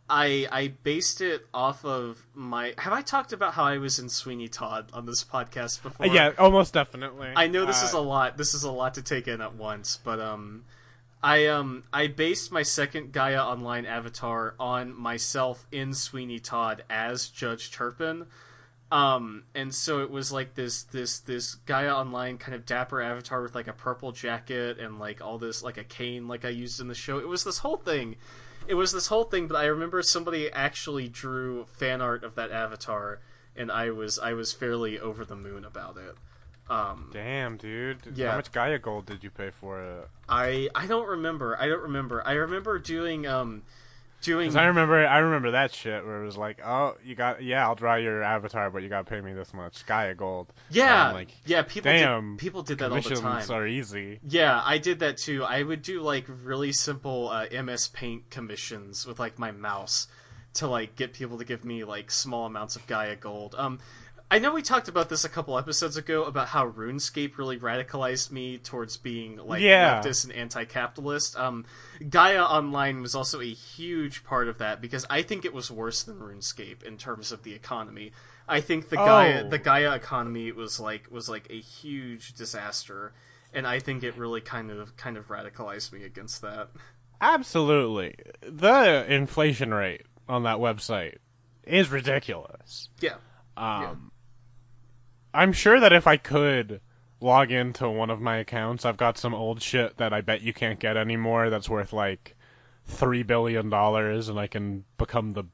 [0.09, 2.75] I I based it off of my.
[2.79, 6.07] Have I talked about how I was in Sweeney Todd on this podcast before?
[6.07, 7.33] Yeah, almost definitely.
[7.35, 8.37] I know this Uh, is a lot.
[8.37, 10.65] This is a lot to take in at once, but um,
[11.23, 17.29] I um I based my second Gaia Online avatar on myself in Sweeney Todd as
[17.29, 18.27] Judge Turpin.
[18.93, 23.41] Um, and so it was like this this this Gaia Online kind of dapper avatar
[23.41, 26.79] with like a purple jacket and like all this like a cane like I used
[26.79, 27.19] in the show.
[27.19, 28.17] It was this whole thing.
[28.69, 32.51] It was this whole thing, but I remember somebody actually drew fan art of that
[32.51, 33.21] avatar,
[33.57, 36.15] and I was I was fairly over the moon about it.
[36.69, 38.13] Um, Damn, dude.
[38.15, 38.33] Yeah.
[38.33, 40.09] How much Gaia gold did you pay for it?
[40.29, 41.59] I I don't remember.
[41.59, 42.23] I don't remember.
[42.27, 43.63] I remember doing um
[44.23, 47.67] doing I remember, I remember that shit where it was like, oh, you got, yeah,
[47.67, 50.53] I'll draw your avatar, but you got to pay me this much Gaia gold.
[50.71, 53.51] yeah I'm like, yeah people damn, did, people did that all the time.
[53.51, 54.21] are easy.
[54.27, 55.45] Yeah, I did that too.
[55.45, 60.07] I would do like really simple uh, MS Paint commissions with like my mouse
[60.55, 63.55] to like get people to give me like small amounts of Gaia gold.
[63.57, 63.79] Um,
[64.33, 68.31] I know we talked about this a couple episodes ago about how RuneScape really radicalized
[68.31, 70.01] me towards being like Yeah.
[70.01, 71.37] leftist and anti-capitalist.
[71.37, 71.67] Um,
[72.09, 76.03] Gaia Online was also a huge part of that because I think it was worse
[76.03, 78.13] than RuneScape in terms of the economy.
[78.49, 79.49] I think the Gaia Oh.
[79.51, 83.13] the Gaia economy was like was like a huge disaster
[83.53, 86.71] and I think it really kind of kind of radicalized me against that.
[87.21, 88.15] Absolutely.
[88.41, 91.17] The inflation rate on that website
[91.65, 92.89] is ridiculous.
[92.99, 93.17] Yeah.
[93.59, 94.12] Um,
[95.35, 96.81] I'm sure that if I could
[97.21, 100.53] log into one of my accounts, I've got some old shit that I bet you
[100.53, 102.37] can't get anymore that's worth like
[102.85, 105.45] three billion dollars, and I can become the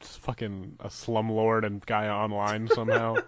[0.00, 3.16] fucking a slumlord and Gaia Online somehow.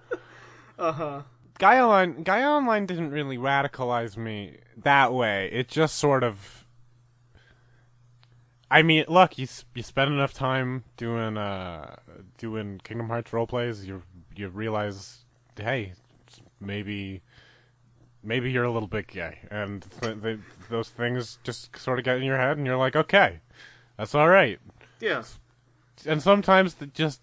[0.78, 1.22] Uh huh.
[1.58, 5.48] Gaia Online, Gaia Online didn't really radicalize me that way.
[5.52, 6.66] It just sort of.
[8.70, 11.96] I mean, look, you you spend enough time doing uh
[12.38, 14.02] doing Kingdom Hearts role plays, you
[14.34, 15.21] you realize,
[15.58, 15.92] hey,
[16.60, 17.22] maybe
[18.22, 20.38] maybe you're a little bit gay, and th- th-
[20.70, 23.40] those things just sort of get in your head, and you're like, okay,
[23.96, 24.58] that's all right.
[25.00, 25.24] Yeah.
[26.06, 27.20] And sometimes the just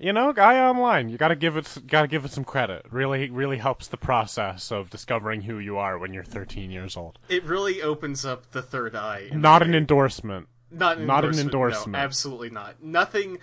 [0.00, 2.86] you know, Gaia Online, you gotta give it gotta give it some credit.
[2.90, 7.18] Really, really helps the process of discovering who you are when you're 13 years old.
[7.28, 9.30] It really opens up the third eye.
[9.32, 10.48] Not an endorsement.
[10.70, 11.54] not an not an endorsement.
[11.54, 11.92] endorsement.
[11.94, 12.82] No, absolutely not.
[12.82, 13.38] Nothing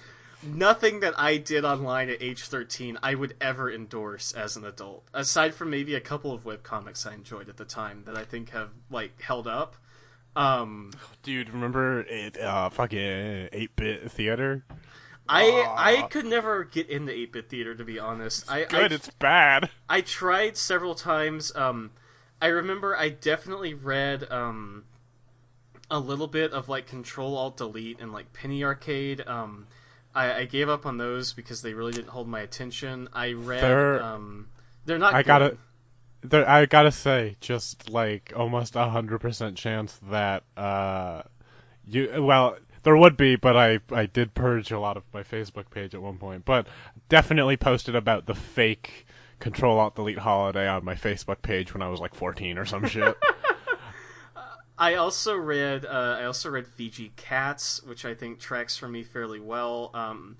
[0.46, 5.06] nothing that I did online at age 13 I would ever endorse as an adult.
[5.14, 8.52] Aside from maybe a couple of webcomics I enjoyed at the time that I think
[8.52, 9.76] have like held up.
[10.36, 10.92] Um,
[11.24, 12.40] Dude, remember it?
[12.40, 14.66] Uh, fucking eight bit theater.
[15.28, 18.50] I I could never get into 8-bit theater to be honest.
[18.50, 19.70] I Good, I, it's bad.
[19.90, 21.52] I tried several times.
[21.56, 21.92] Um,
[22.42, 24.84] I remember I definitely read um,
[25.90, 29.28] a little bit of like Control Alt Delete and like Penny Arcade.
[29.28, 29.68] Um,
[30.16, 33.10] I, I gave up on those because they really didn't hold my attention.
[33.14, 33.62] I read.
[33.62, 34.48] They're- um,
[34.86, 35.14] they're not.
[35.14, 35.58] I good.
[36.30, 41.24] gotta, I gotta say, just like almost a hundred percent chance that uh,
[41.86, 45.70] you well, there would be, but I I did purge a lot of my Facebook
[45.72, 46.68] page at one point, but
[47.10, 49.06] definitely posted about the fake
[49.40, 52.86] Control Alt Delete holiday on my Facebook page when I was like fourteen or some
[52.88, 53.18] shit.
[54.78, 55.86] I also read.
[55.86, 59.92] Uh, I also read Fiji Cats, which I think tracks for me fairly well.
[59.94, 60.38] Um,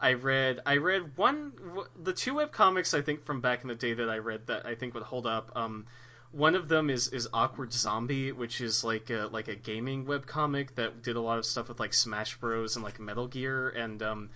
[0.00, 0.60] I read.
[0.64, 1.52] I read one.
[2.00, 4.64] The two web comics I think from back in the day that I read that
[4.66, 5.52] I think would hold up.
[5.54, 5.86] Um,
[6.32, 10.26] one of them is is Awkward Zombie, which is like a, like a gaming web
[10.26, 13.68] comic that did a lot of stuff with like Smash Bros and like Metal Gear,
[13.68, 14.30] and um,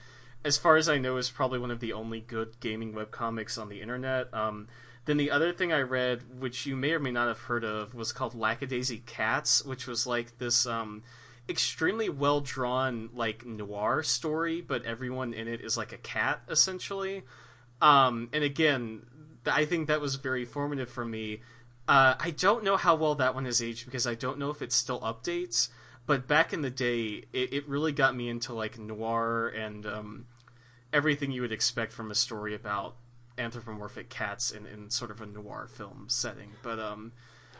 [0.44, 3.58] as far as I know, is probably one of the only good gaming web comics
[3.58, 4.32] on the internet.
[4.32, 4.68] Um,
[5.08, 7.94] then the other thing I read, which you may or may not have heard of,
[7.94, 11.02] was called Lackadaisy Cats, which was like this um,
[11.48, 17.22] extremely well drawn like noir story, but everyone in it is like a cat essentially.
[17.80, 19.06] Um, and again,
[19.46, 21.40] I think that was very formative for me.
[21.88, 24.60] Uh, I don't know how well that one has aged because I don't know if
[24.60, 25.70] it still updates.
[26.04, 30.26] But back in the day, it, it really got me into like noir and um,
[30.92, 32.96] everything you would expect from a story about
[33.38, 36.52] anthropomorphic cats in, in sort of a noir film setting.
[36.62, 37.12] But um,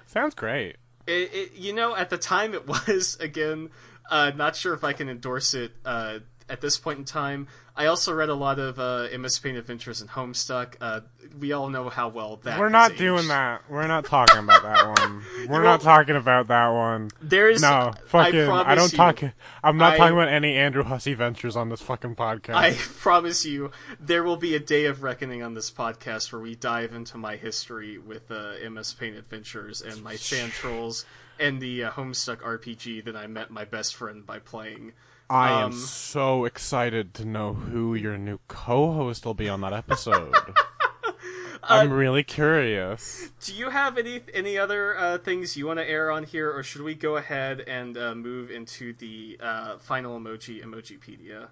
[0.07, 0.76] Sounds great.
[1.07, 3.70] it, it, you know, at the time it was again.
[4.11, 7.46] Uh, not sure if I can endorse it uh, at this point in time.
[7.76, 10.74] I also read a lot of uh, MS Paint Adventures and Homestuck.
[10.80, 11.01] Uh,
[11.38, 12.59] we all know how well that.
[12.59, 12.99] We're not aged.
[12.99, 13.62] doing that.
[13.70, 15.22] We're not talking about that one.
[15.49, 17.11] We're not talking about that one.
[17.22, 18.40] There's No, fucking.
[18.40, 19.34] I, promise don't you- talk.
[19.62, 22.55] I'm not I- talking about any Andrew Hussie ventures on this fucking podcast.
[22.55, 23.70] I promise you,
[24.01, 27.36] there will be a day of reckoning on this podcast where we dive into my
[27.36, 31.05] history with uh, MS Paint Adventures and my fan trolls
[31.38, 34.94] and the uh, Homestuck RPG that I met my best friend by playing.
[35.31, 39.74] I am um, so excited to know who your new co-host will be on that
[39.74, 40.35] episode.
[41.62, 43.31] I'm really curious.
[43.45, 46.62] Do you have any any other uh, things you want to air on here, or
[46.62, 51.49] should we go ahead and uh, move into the uh, final emoji Emojipedia?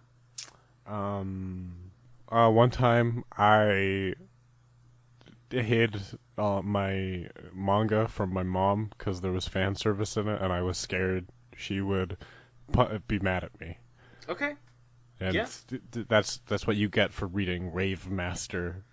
[0.87, 1.91] Um,
[2.31, 4.15] uh, one time I
[5.51, 6.01] hid
[6.39, 10.63] uh, my manga from my mom because there was fan service in it, and I
[10.63, 12.17] was scared she would
[13.09, 13.79] be mad at me.
[14.29, 14.55] Okay.
[15.21, 15.47] And Yeah.
[15.69, 18.85] th- th- that's that's what you get for reading Rave Master.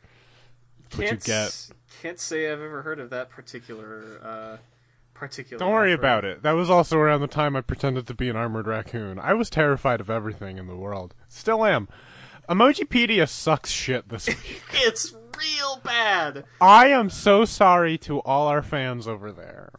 [0.96, 1.70] What you Can't get.
[2.02, 4.58] can't say I've ever heard of that particular uh,
[5.14, 5.60] particular.
[5.60, 6.00] Don't worry offer.
[6.00, 6.44] about it.
[6.44, 9.20] That was also around the time I pretended to be an armored raccoon.
[9.20, 11.14] I was terrified of everything in the world.
[11.28, 11.88] Still am.
[12.50, 14.62] Emojipedia sucks shit this week.
[14.74, 16.46] It's real bad.
[16.62, 19.72] I am so sorry to all our fans over there.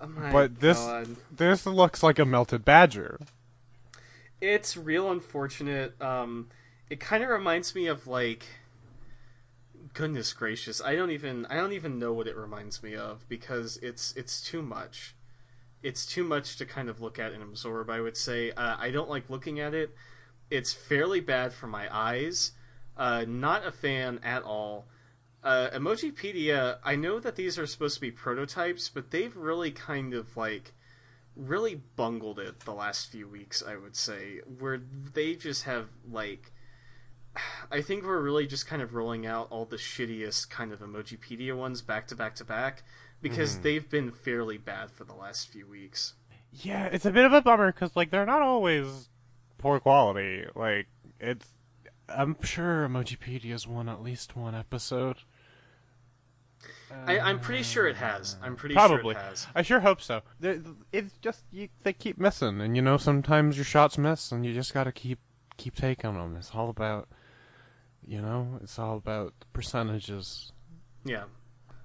[0.00, 1.16] Oh But this God.
[1.30, 3.18] this looks like a melted badger.
[4.40, 6.00] It's real unfortunate.
[6.00, 6.48] Um,
[6.88, 8.46] it kind of reminds me of like,
[9.92, 13.76] goodness gracious, I don't even I don't even know what it reminds me of because
[13.78, 15.14] it's it's too much.
[15.82, 17.88] It's too much to kind of look at and absorb.
[17.90, 19.94] I would say uh, I don't like looking at it.
[20.50, 22.52] It's fairly bad for my eyes.
[22.96, 24.86] Uh, not a fan at all.
[25.42, 30.12] Uh, Emojipedia, I know that these are supposed to be prototypes, but they've really kind
[30.12, 30.72] of like
[31.34, 36.52] really bungled it the last few weeks, I would say, where they just have like
[37.70, 41.56] I think we're really just kind of rolling out all the shittiest kind of Emojipedia
[41.56, 42.82] ones back to back to back
[43.22, 46.14] because they've been fairly bad for the last few weeks.
[46.52, 49.08] Yeah, it's a bit of a bummer because like they're not always
[49.58, 50.44] poor quality.
[50.54, 50.88] Like
[51.20, 51.46] it's,
[52.08, 55.18] I'm sure Emojipedia's won at least one episode.
[57.06, 58.36] I, I'm pretty sure it has.
[58.42, 59.14] I'm pretty Probably.
[59.14, 59.46] sure it has.
[59.54, 60.22] I sure hope so.
[60.92, 64.52] It's just you, they keep missing, and you know sometimes your shots miss, and you
[64.52, 65.18] just gotta keep
[65.56, 66.36] keep taking them.
[66.36, 67.08] It's all about,
[68.06, 70.52] you know, it's all about percentages.
[71.04, 71.24] Yeah.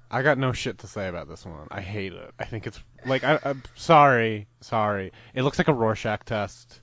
[0.09, 1.67] I got no shit to say about this one.
[1.71, 2.31] I hate it.
[2.39, 5.11] I think it's like I, I'm sorry, sorry.
[5.33, 6.81] It looks like a Rorschach test.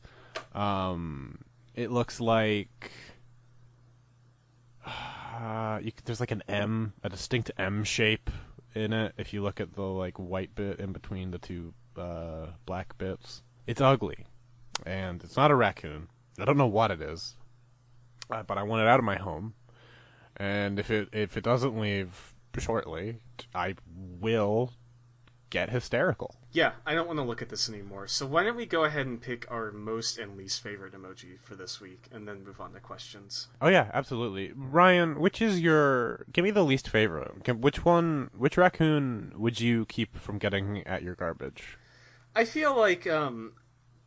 [0.55, 1.39] Um,
[1.75, 2.91] it looks like
[5.33, 8.31] uh, you, there's like an M, a distinct M shape
[8.75, 9.15] in it.
[9.17, 13.43] If you look at the like white bit in between the two uh, black bits,
[13.67, 14.27] it's ugly,
[14.85, 16.09] and it's not a raccoon.
[16.39, 17.37] I don't know what it is,
[18.31, 19.55] uh, but I want it out of my home.
[20.37, 23.19] And if it if it doesn't leave shortly,
[23.55, 24.73] I will
[25.51, 26.35] get hysterical.
[26.53, 28.07] Yeah, I don't want to look at this anymore.
[28.07, 31.55] So why don't we go ahead and pick our most and least favorite emoji for
[31.55, 33.49] this week, and then move on to questions.
[33.61, 34.53] Oh yeah, absolutely.
[34.55, 36.27] Ryan, which is your?
[36.31, 37.49] Give me the least favorite.
[37.59, 38.31] Which one?
[38.37, 41.79] Which raccoon would you keep from getting at your garbage?
[42.37, 43.55] I feel like um,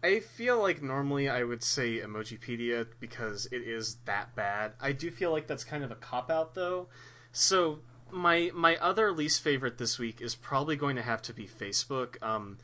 [0.03, 4.73] I feel like normally I would say Emojipedia because it is that bad.
[4.79, 6.89] I do feel like that's kind of a cop out though.
[7.31, 7.79] So
[8.15, 12.21] my my other least favorite this week is probably going to have to be Facebook.
[12.23, 12.57] Um,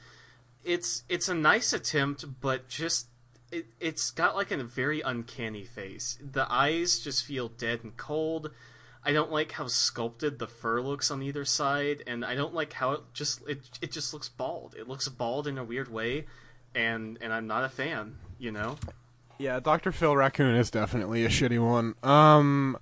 [0.63, 3.07] it's it's a nice attempt, but just
[3.51, 6.17] it, it's got like a very uncanny face.
[6.21, 8.51] The eyes just feel dead and cold.
[9.03, 12.73] I don't like how sculpted the fur looks on either side, and I don't like
[12.73, 14.75] how it just it it just looks bald.
[14.77, 16.25] It looks bald in a weird way,
[16.73, 18.17] and and I'm not a fan.
[18.39, 18.77] You know.
[19.37, 19.91] Yeah, Dr.
[19.91, 21.95] Phil Raccoon is definitely a shitty one.
[22.03, 22.77] Um,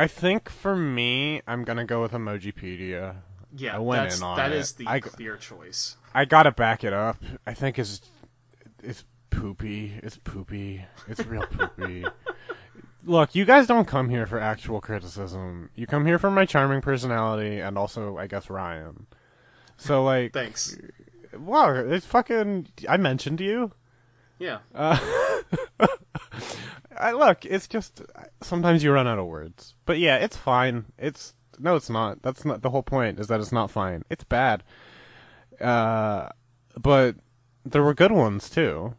[0.00, 3.16] I think for me, I'm gonna go with Emojipedia.
[3.54, 4.56] Yeah, I went that's in on that it.
[4.58, 5.96] is the I- clear choice.
[6.14, 7.18] I gotta back it up.
[7.46, 8.00] I think it's
[8.82, 9.92] it's poopy.
[10.02, 10.86] It's poopy.
[11.06, 12.06] It's real poopy.
[13.04, 15.68] Look, you guys don't come here for actual criticism.
[15.74, 19.06] You come here for my charming personality and also, I guess, Ryan.
[19.76, 20.78] So like, Thanks.
[21.36, 22.68] wow, it's fucking.
[22.88, 23.72] I mentioned you.
[24.38, 24.60] Yeah.
[24.74, 24.98] Uh,
[27.00, 28.02] I look, it's just
[28.42, 29.74] sometimes you run out of words.
[29.86, 30.86] But yeah, it's fine.
[30.98, 32.22] It's no, it's not.
[32.22, 33.18] That's not the whole point.
[33.18, 34.04] Is that it's not fine.
[34.10, 34.62] It's bad.
[35.60, 36.28] Uh,
[36.78, 37.16] but
[37.64, 38.94] there were good ones too.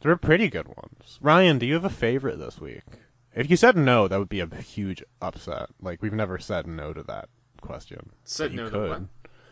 [0.00, 1.18] There were pretty good ones.
[1.20, 2.82] Ryan, do you have a favorite this week?
[3.34, 5.70] If you said no, that would be a huge upset.
[5.80, 7.28] Like we've never said no to that
[7.60, 8.10] question.
[8.24, 8.90] Said no to could.
[8.90, 9.02] what?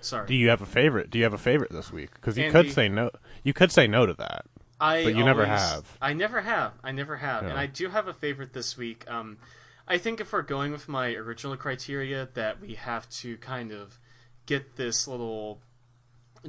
[0.01, 0.27] Sorry.
[0.27, 1.11] Do you have a favorite?
[1.11, 2.15] Do you have a favorite this week?
[2.15, 2.53] Because you Andi.
[2.53, 3.11] could say no.
[3.45, 4.47] You could say no to that.
[4.81, 5.97] I But you never have.
[6.01, 6.72] I never have.
[6.83, 7.45] I never have.
[7.45, 9.05] And I do have a favorite this week.
[9.09, 9.37] Um,
[9.87, 13.99] I think if we're going with my original criteria, that we have to kind of
[14.47, 15.61] get this little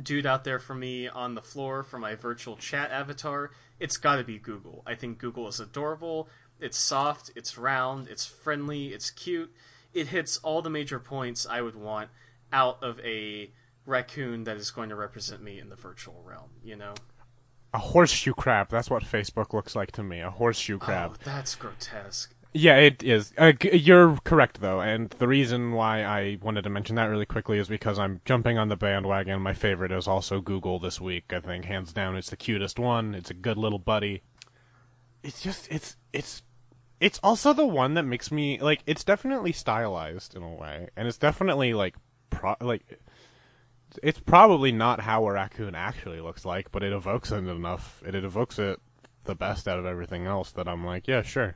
[0.01, 4.15] dude out there for me on the floor for my virtual chat avatar, it's got
[4.17, 4.84] to be Google.
[4.86, 6.29] I think Google is adorable.
[6.59, 7.32] It's soft.
[7.36, 8.07] It's round.
[8.07, 8.89] It's friendly.
[8.89, 9.51] It's cute.
[9.93, 12.09] It hits all the major points I would want
[12.53, 13.51] out of a
[13.86, 16.51] raccoon that is going to represent me in the virtual realm.
[16.63, 16.93] You know.
[17.74, 18.69] A horseshoe crab.
[18.69, 20.19] That's what Facebook looks like to me.
[20.19, 21.11] A horseshoe crab.
[21.13, 22.34] Oh, that's grotesque.
[22.53, 23.32] Yeah, it is.
[23.38, 27.59] Uh, you're correct, though, and the reason why I wanted to mention that really quickly
[27.59, 29.41] is because I'm jumping on the bandwagon.
[29.41, 31.32] My favorite is also Google this week.
[31.32, 33.15] I think hands down, it's the cutest one.
[33.15, 34.24] It's a good little buddy.
[35.24, 36.41] It's just, it's, it's,
[36.99, 38.82] it's also the one that makes me like.
[38.86, 41.95] It's definitely stylized in a way, and it's definitely like,
[42.32, 42.99] pro- like.
[44.03, 48.01] It's probably not how a raccoon actually looks like, but it evokes it enough.
[48.05, 48.79] It, it evokes it
[49.25, 51.55] the best out of everything else that I'm like, yeah, sure.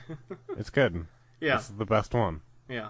[0.56, 1.06] it's good.
[1.40, 2.40] Yeah, It's the best one.
[2.68, 2.88] yeah.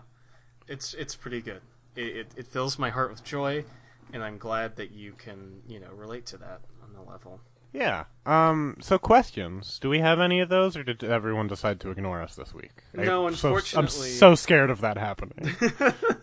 [0.68, 1.60] It's it's pretty good.
[1.96, 3.64] It, it it fills my heart with joy,
[4.12, 7.40] and I'm glad that you can you know relate to that on the level.
[7.72, 8.04] Yeah.
[8.26, 8.76] Um.
[8.80, 9.78] So questions.
[9.80, 12.70] Do we have any of those, or did everyone decide to ignore us this week?
[12.94, 15.56] No, so- unfortunately- I'm so scared of that happening.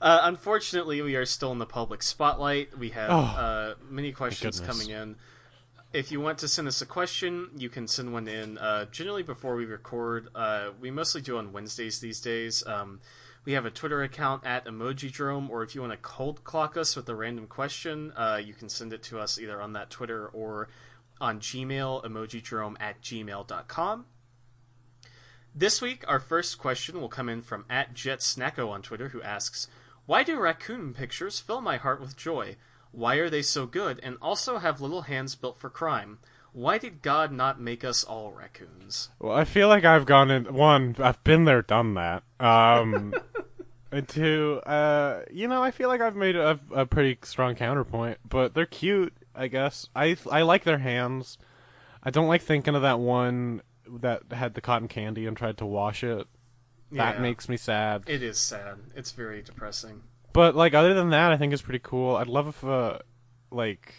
[0.00, 2.76] Uh, unfortunately, we are still in the public spotlight.
[2.78, 5.16] We have Oh, uh, many questions coming in.
[5.92, 9.22] If you want to send us a question, you can send one in uh, generally
[9.22, 10.28] before we record.
[10.34, 12.66] Uh, we mostly do on Wednesdays these days.
[12.66, 13.00] Um,
[13.46, 16.96] we have a Twitter account at Emojidrome, or if you want to cold clock us
[16.96, 20.26] with a random question, uh, you can send it to us either on that Twitter
[20.26, 20.68] or
[21.20, 24.04] on Gmail, emojidrome at gmail.com.
[25.54, 29.68] This week, our first question will come in from at JetSnacko on Twitter, who asks,
[30.06, 32.56] Why do raccoon pictures fill my heart with joy?
[32.92, 36.18] Why are they so good and also have little hands built for crime?
[36.52, 39.10] Why did God not make us all raccoons?
[39.18, 40.54] well, I feel like I've gone in.
[40.54, 42.22] One, I've been there, done that.
[42.40, 43.12] Um.
[43.92, 48.18] and two, uh, you know, I feel like I've made a, a pretty strong counterpoint,
[48.28, 49.12] but they're cute.
[49.34, 51.36] I guess I I like their hands.
[52.02, 55.66] I don't like thinking of that one that had the cotton candy and tried to
[55.66, 56.26] wash it.
[56.92, 57.20] That Yeah.
[57.22, 58.04] makes me sad.
[58.06, 58.78] It is sad.
[58.94, 60.02] It's very depressing.
[60.32, 62.16] But like other than that, I think it's pretty cool.
[62.16, 62.98] I'd love if uh
[63.50, 63.94] like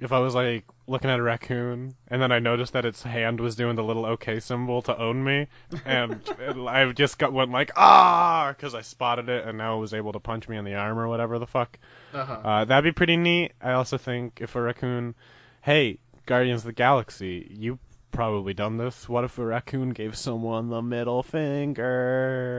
[0.00, 3.40] if I was like looking at a raccoon and then I noticed that its hand
[3.40, 5.48] was doing the little OK symbol to own me,
[5.84, 6.20] and
[6.68, 10.12] I just got went like ah because I spotted it and now it was able
[10.12, 11.78] to punch me in the arm or whatever the fuck.
[12.14, 12.32] Uh-huh.
[12.32, 13.52] Uh, that'd be pretty neat.
[13.60, 15.14] I also think if a raccoon,
[15.62, 17.78] hey Guardians of the Galaxy, you
[18.10, 19.08] probably done this.
[19.08, 22.52] What if a raccoon gave someone the middle finger?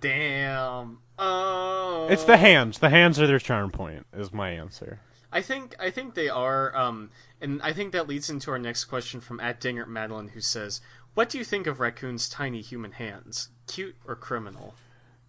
[0.00, 0.98] Damn.
[1.18, 2.08] Oh.
[2.10, 2.78] It's the hands.
[2.78, 4.06] The hands are their charm point.
[4.12, 5.00] Is my answer.
[5.32, 7.10] I think I think they are, um,
[7.40, 10.80] and I think that leads into our next question from at Dingert Madeline, who says,
[11.14, 13.50] "What do you think of raccoons' tiny human hands?
[13.68, 14.74] Cute or criminal?"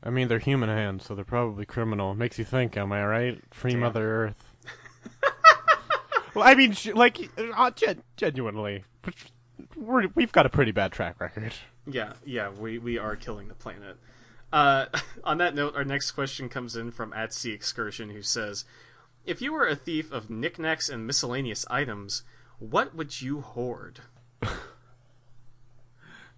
[0.04, 2.16] I mean, they're human hands, so they're probably criminal.
[2.16, 3.40] Makes you think, am I right?
[3.52, 3.82] Free Damn.
[3.82, 4.51] Mother Earth.
[6.34, 8.84] Well, I mean, like, uh, gen- genuinely,
[9.76, 11.54] we're, we've got a pretty bad track record.
[11.86, 13.98] Yeah, yeah, we, we are killing the planet.
[14.52, 14.86] Uh,
[15.24, 18.66] on that note, our next question comes in from at Sea Excursion, who says,
[19.26, 22.24] "If you were a thief of knickknacks and miscellaneous items,
[22.60, 24.02] what would you hoard?"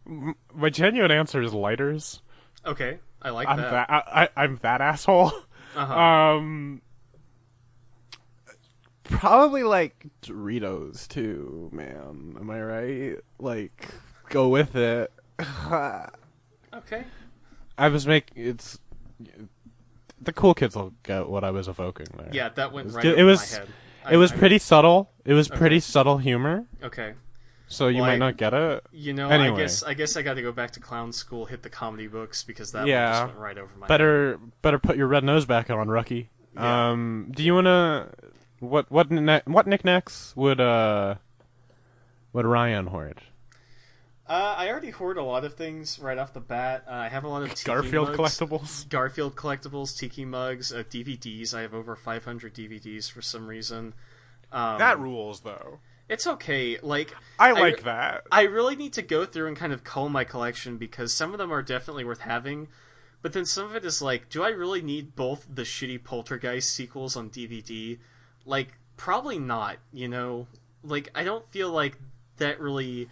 [0.05, 2.21] My genuine answer is lighters.
[2.65, 3.71] Okay, I like I'm that.
[3.71, 3.89] that.
[3.89, 5.31] I, I'm that asshole.
[5.75, 5.99] Uh-huh.
[5.99, 6.81] Um,
[9.03, 12.35] probably like Doritos too, man.
[12.39, 13.17] Am I right?
[13.39, 13.87] Like,
[14.29, 15.11] go with it.
[16.73, 17.03] okay,
[17.77, 18.79] I was making it's
[20.21, 22.29] the cool kids will get what I was evoking there.
[22.31, 23.67] yeah, that went was right it was- my head.
[24.11, 25.09] it was I- I- pretty subtle.
[25.25, 27.13] It was pretty subtle humor, Okay,
[27.67, 28.83] so you Well, might I- not get it.
[28.91, 29.57] you know, I Anyway.
[29.61, 32.43] guess I guess I got to go back to clown school, hit the comedy books
[32.43, 33.11] because that one Yeah.
[33.11, 33.89] just went right over my head.
[33.89, 36.29] Better, better put your red nose back on, rookie.
[36.55, 36.89] Yeah.
[36.91, 38.09] Um, do you wanna
[38.63, 39.07] what what
[39.47, 41.15] what knickknacks would uh
[42.31, 43.21] would Ryan hoard?
[44.25, 46.85] Uh, I already hoard a lot of things right off the bat.
[46.87, 48.17] Uh, I have a lot of tiki Garfield mugs.
[48.39, 48.89] collectibles.
[48.89, 51.53] Garfield collectibles, tiki mugs, uh, DVDs.
[51.53, 53.93] I have over 500 DVDs for some reason.
[54.51, 55.79] Um, That rules, though.
[56.07, 56.79] it's okay.
[56.81, 58.23] Like I like that.
[58.31, 61.37] I really need to go through and kind of cull my collection because some of
[61.37, 62.69] them are definitely worth having,
[63.21, 66.71] but then some of it is like, do I really need both the shitty Poltergeist
[66.71, 67.99] sequels on DVD?
[68.45, 69.77] Like, probably not.
[69.91, 70.47] You know,
[70.83, 71.97] like I don't feel like
[72.37, 73.09] that really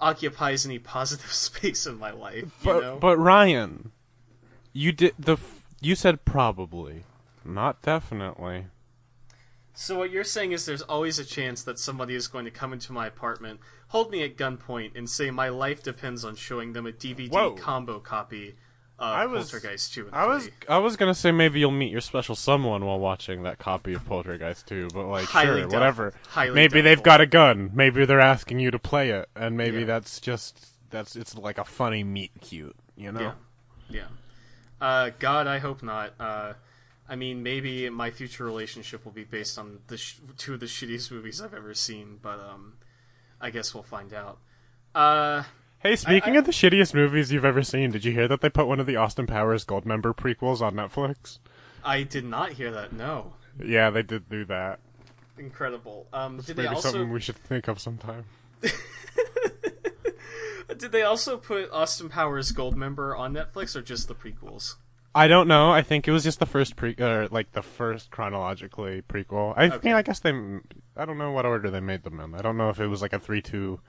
[0.00, 2.42] occupies any positive space in my life.
[2.42, 2.98] You but know?
[2.98, 3.92] but Ryan,
[4.72, 5.36] you did the
[5.80, 7.04] you said probably,
[7.44, 8.66] not definitely.
[9.76, 12.72] So what you're saying is there's always a chance that somebody is going to come
[12.72, 13.58] into my apartment,
[13.88, 17.54] hold me at gunpoint, and say my life depends on showing them a DVD Whoa.
[17.54, 18.54] combo copy
[18.98, 21.90] of I was- Poltergeist 2 and I was I was gonna say maybe you'll meet
[21.90, 25.78] your special someone while watching that copy of Poltergeist 2, but like Highly sure, doubtful.
[25.80, 26.14] whatever.
[26.28, 27.70] Highly maybe they've got a gun.
[27.74, 29.86] Maybe they're asking you to play it, and maybe Yeah.
[29.86, 33.34] that's just that's it's like a funny meet cute, you know?
[33.90, 34.06] Yeah, yeah.
[34.80, 36.14] Uh, God, I hope not.
[36.20, 36.52] Uh,
[37.08, 40.66] I mean, maybe my future relationship will be based on the sh- two of the
[40.66, 42.74] shittiest movies I've ever seen, but um,
[43.40, 44.38] I guess we'll find out.
[44.94, 45.42] Uh,
[45.84, 48.48] Hey, speaking I- of the shittiest movies you've ever seen, did you hear that they
[48.48, 51.38] put one of the Austin Powers Goldmember prequels on Netflix?
[51.84, 52.94] I did not hear that.
[52.94, 54.80] No, Yeah, they did do that.
[55.36, 56.06] incredible.
[56.12, 58.24] Um, did they also something we should think of sometime.
[60.78, 64.76] did they also put Austin Powers Goldmember on Netflix or just the prequels?
[65.14, 65.70] I don't know.
[65.70, 69.52] I think it was just the first pre, uh, like the first chronologically prequel.
[69.56, 69.88] I Okay.
[69.90, 70.30] mean, I guess they.
[70.96, 72.34] I don't know what order they made them in.
[72.34, 73.80] I don't know if it was like a three, two,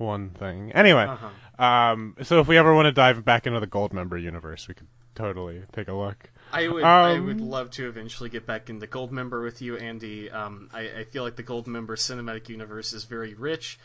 [0.00, 0.72] one thing.
[0.72, 1.64] Anyway, Uh-huh.
[1.64, 4.88] um, so if we ever want to dive back into the Goldmember universe, we could
[5.14, 6.30] totally take a look.
[6.52, 10.32] I would, I Um, would love to eventually get back into Goldmember with you, Andi.
[10.34, 13.78] Um, I, I feel like the Goldmember cinematic universe is very rich.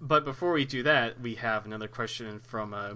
[0.00, 2.74] But before we do that, we have another question from.
[2.74, 2.94] Uh,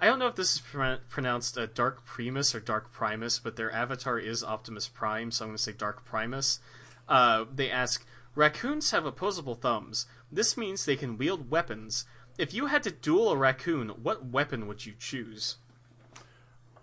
[0.00, 3.56] I don't know if this is pron- pronounced uh, Dark Primus or Dark Primus, but
[3.56, 6.60] their avatar is Optimus Prime, so I'm going to say Dark Primus.
[7.08, 8.04] Uh, they ask
[8.34, 10.06] Raccoons have opposable thumbs.
[10.32, 12.06] This means they can wield weapons.
[12.38, 15.56] If you had to duel a raccoon, what weapon would you choose?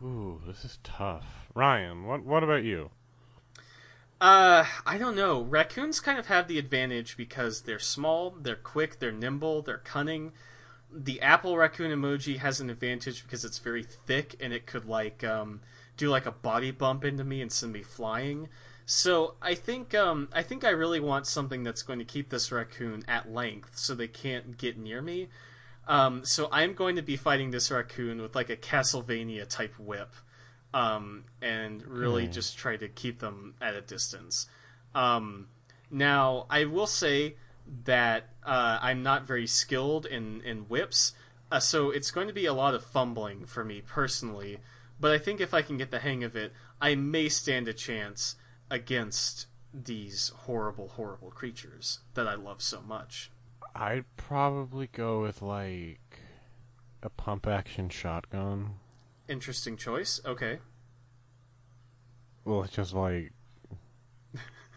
[0.01, 1.25] Ooh, this is tough.
[1.55, 2.91] Ryan, what what about you?
[4.21, 5.41] Uh, I don't know.
[5.41, 10.33] Raccoons kind of have the advantage because they're small, they're quick, they're nimble, they're cunning.
[10.91, 15.23] The apple raccoon emoji has an advantage because it's very thick and it could like
[15.23, 15.61] um
[15.97, 18.49] do like a body bump into me and send me flying.
[18.91, 22.51] So I think um I think I really want something that's going to keep this
[22.51, 25.27] raccoon at length so they can't get near me.
[25.87, 30.15] Um, so I'm going to be fighting this raccoon with like a Castlevania type whip
[30.73, 32.31] um, and really Hmm.
[32.31, 34.47] just try to keep them at a distance.
[34.95, 35.49] Um,
[35.91, 37.35] now, I will say
[37.85, 41.13] that uh, I'm not very skilled in, in whips,
[41.51, 44.57] uh, so it's going to be a lot of fumbling for me personally.
[44.99, 47.73] But I think if I can get the hang of it, I may stand a
[47.73, 48.35] chance
[48.69, 53.31] against these horrible, horrible creatures that I love so much.
[53.75, 56.19] I'd probably go with like
[57.03, 58.75] a pump action shotgun.
[59.27, 60.19] Interesting choice.
[60.25, 60.59] Okay.
[62.45, 63.33] Well, it's just like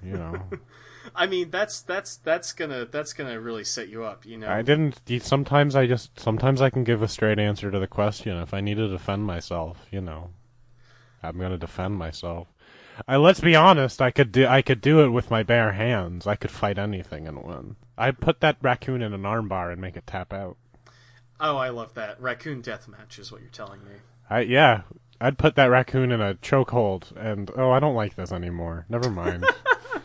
[0.03, 0.43] you know.
[1.14, 4.24] I mean, that's that's that's gonna that's gonna really set you up.
[4.24, 4.49] You know.
[4.49, 5.01] I didn't.
[5.22, 6.18] Sometimes I just.
[6.18, 8.36] Sometimes I can give a straight answer to the question.
[8.36, 10.30] If I need to defend myself, you know,
[11.22, 12.49] I'm gonna defend myself.
[13.07, 14.01] I let's be honest.
[14.01, 14.47] I could do.
[14.47, 16.26] I could do it with my bare hands.
[16.26, 17.76] I could fight anything and win.
[17.97, 20.57] I'd put that raccoon in an armbar and make it tap out.
[21.40, 22.20] Oh, I love that.
[22.20, 23.97] Raccoon deathmatch is what you're telling me.
[24.30, 24.82] I yeah.
[25.20, 28.86] I'd put that raccoon in a chokehold, and oh, I don't like this anymore.
[28.88, 29.45] Never mind.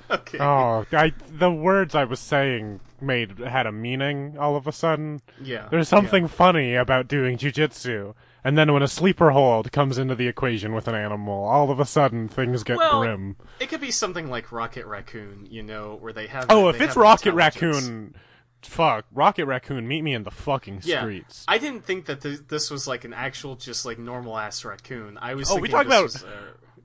[0.09, 0.38] Okay.
[0.39, 5.21] oh, I, the words I was saying made had a meaning all of a sudden.
[5.41, 5.67] yeah.
[5.69, 8.13] There's something funny about doing jujitsu,
[8.47, 11.79] and then when a sleeper hold comes into the equation with an animal, all of
[11.81, 13.35] a sudden things get Well, grim.
[13.59, 16.45] It could be something like Rocket Raccoon, you know, where they have.
[16.49, 17.33] Oh, they if it's Rocket.
[17.33, 18.15] Raccoon,
[18.61, 21.45] fuck, Rocket Raccoon, meet me in the fucking streets.
[21.47, 21.53] Yeah.
[21.53, 25.17] I didn't think that th- this was like an actual, just like normal ass raccoon.
[25.21, 25.51] I was.
[25.51, 26.27] Oh, we thinking talk this about- was, uh,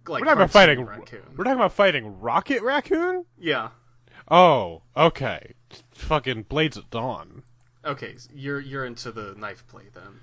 [0.09, 0.85] like We're talking about fighting.
[0.85, 1.23] raccoon.
[1.37, 3.25] We're talking about fighting Rocket Raccoon.
[3.39, 3.69] Yeah.
[4.29, 5.53] Oh, okay.
[5.93, 7.45] Fucking Blades at Dawn.
[7.85, 10.21] Okay, you're you're into the knife play then.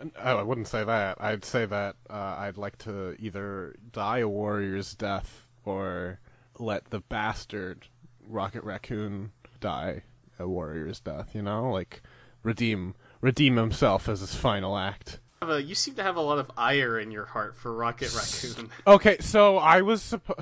[0.00, 1.18] Oh, I wouldn't say that.
[1.20, 6.20] I'd say that uh, I'd like to either die a warrior's death or
[6.58, 7.86] let the bastard
[8.26, 10.02] Rocket Raccoon die
[10.38, 11.34] a warrior's death.
[11.34, 12.02] You know, like
[12.42, 15.20] redeem redeem himself as his final act.
[15.42, 18.70] You seem to have a lot of ire in your heart for Rocket Raccoon.
[18.86, 20.40] Okay, so I was supposed.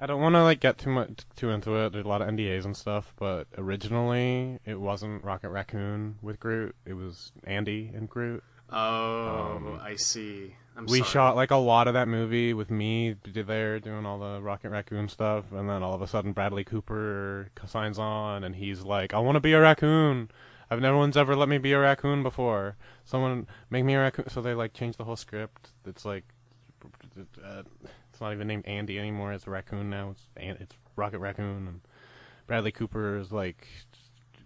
[0.00, 1.92] I don't want to like get too much too into it.
[1.92, 6.74] There's a lot of NDAs and stuff, but originally it wasn't Rocket Raccoon with Groot.
[6.84, 8.42] It was Andi and Groot.
[8.70, 10.56] Oh, I see.
[10.76, 11.10] I'm Um, we sorry.
[11.10, 15.08] shot like a lot of that movie with me there doing all the Rocket Raccoon
[15.08, 19.20] stuff, and then all of a sudden Bradley Cooper signs on, and he's like, "I
[19.20, 20.30] want to be a raccoon.
[20.70, 22.76] I've no one's ever let me be a raccoon before.
[23.04, 25.70] Someone make me a raccoon." So they like change the whole script.
[25.86, 26.24] It's like,
[27.44, 27.62] uh,
[28.14, 29.32] it's not even named Andi anymore.
[29.32, 30.10] It's a raccoon now.
[30.12, 31.80] It's it's Rocket Raccoon, and
[32.46, 33.66] Bradley Cooper is like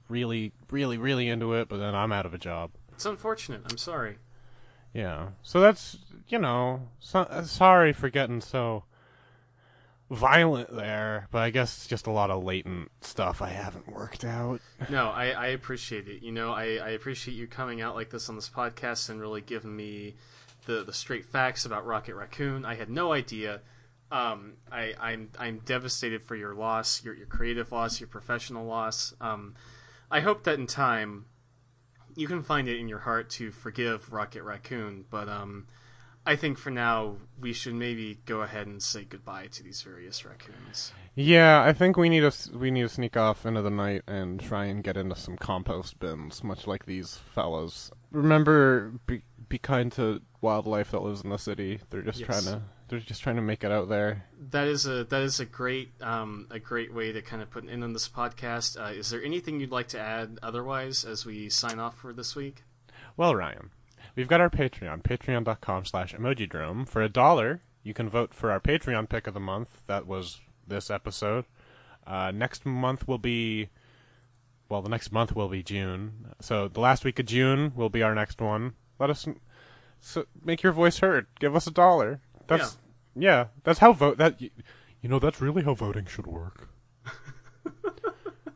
[0.09, 1.69] really, really, really into it.
[1.69, 2.71] But then I'm out of a job.
[2.93, 3.61] It's unfortunate.
[3.69, 4.17] I'm sorry.
[4.95, 5.29] Yeah.
[5.43, 5.99] So that's
[6.29, 8.85] you know, so, uh, sorry for getting so
[10.11, 14.25] violent there, but I guess it's just a lot of latent stuff I haven't worked
[14.25, 14.63] out.
[14.89, 16.23] No, I, I appreciate it.
[16.23, 19.43] You know, I, I appreciate you coming out like this on this podcast and really
[19.43, 20.15] giving me
[20.69, 22.67] the, the straight facts about Rocket Raccoon.
[22.67, 23.63] I had no idea.
[24.13, 29.15] Um, I, I'm I'm devastated for your loss, your your creative loss, your professional loss.
[29.21, 29.55] Um,
[30.11, 31.25] I hope that in time
[32.15, 35.67] you can find it in your heart to forgive Rocket Raccoon, but um,
[36.27, 40.25] I think for now we should maybe go ahead and say goodbye to these various
[40.27, 40.93] raccoons.
[41.15, 44.39] Yeah, I think we need to we need to sneak off into the night and
[44.39, 47.91] try and get into some compost bins, much like these fellas.
[48.11, 51.81] Remember, be be kind to wildlife that lives in the city.
[51.91, 52.27] They're just Yes.
[52.29, 54.25] trying to they're just trying to make it out there.
[54.51, 57.65] That is a that is a great um, a great way to kind of put
[57.65, 58.81] an end on this podcast.
[58.81, 62.35] Uh, is there anything you'd like to add otherwise as we sign off for this
[62.35, 62.63] week?
[63.17, 63.71] Well, Ryan,
[64.17, 66.89] we've got our Patreon, patreon.com slash emojidrome.
[66.89, 69.83] For a dollar, you can vote for our Patreon pick of the month.
[69.87, 71.45] That was this episode.
[72.07, 73.69] Uh, next month will be,
[74.71, 76.33] well, the next month will be June.
[76.41, 78.75] So the last week of June will be our next one.
[78.99, 79.27] Let us,
[80.01, 81.27] so make your voice heard.
[81.41, 82.21] Give us a dollar.
[82.47, 82.79] That's,
[83.15, 84.51] yeah, that's how vote, that, you
[85.03, 86.69] know, that's really how voting should work.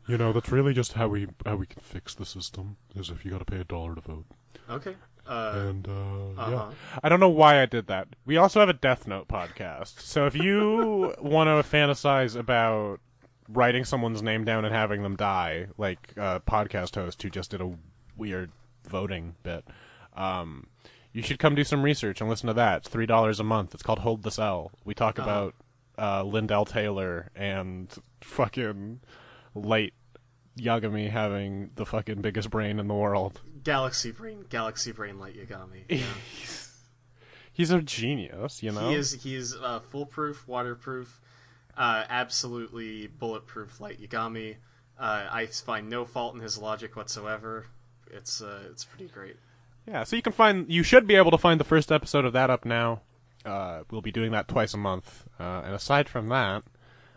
[0.09, 2.77] You know, that's really just how we how we can fix the system.
[2.97, 4.25] Is if you got to pay a dollar to vote.
[4.69, 4.97] Okay.
[5.27, 6.51] Uh, And uh, uh-huh.
[6.51, 6.71] yeah,
[7.03, 8.09] I don't know why I did that.
[8.27, 10.01] We also have a Death Note podcast.
[10.01, 12.99] So if you want to fantasize about
[13.49, 17.61] writing someone's name down and having them die, like a podcast host who just did
[17.61, 17.73] a
[18.17, 18.51] weird
[18.89, 19.65] voting bit,
[20.15, 20.67] um,
[21.13, 22.79] you should come do some research and listen to that.
[22.79, 23.75] It's three dollars a month.
[23.75, 24.71] It's called Hold the Cell.
[24.85, 25.29] We talk Uh-huh.
[25.31, 25.55] about
[25.99, 26.65] uh, Lind L.
[26.65, 27.93] Tailor and
[28.23, 29.01] fucking
[29.55, 29.93] Light
[30.59, 33.41] Yagami having the fucking biggest brain in the world.
[33.63, 35.85] Galaxy Brain, Galaxy Brain Light Yagami.
[35.89, 36.03] Yeah.
[37.55, 38.89] He's a genius, you know.
[38.89, 41.21] He is he is uh, foolproof, waterproof,
[41.77, 44.57] uh, absolutely bulletproof Light Yagami.
[44.99, 47.67] Uh, I find no fault in his logic whatsoever.
[48.11, 49.37] It's uh, it's pretty great.
[49.87, 52.33] Yeah, so you can find, you should be able to find the first episode of
[52.35, 53.01] that up now.
[53.45, 55.27] Uh, we'll be doing that twice a month.
[55.41, 56.63] Uh, and aside from that,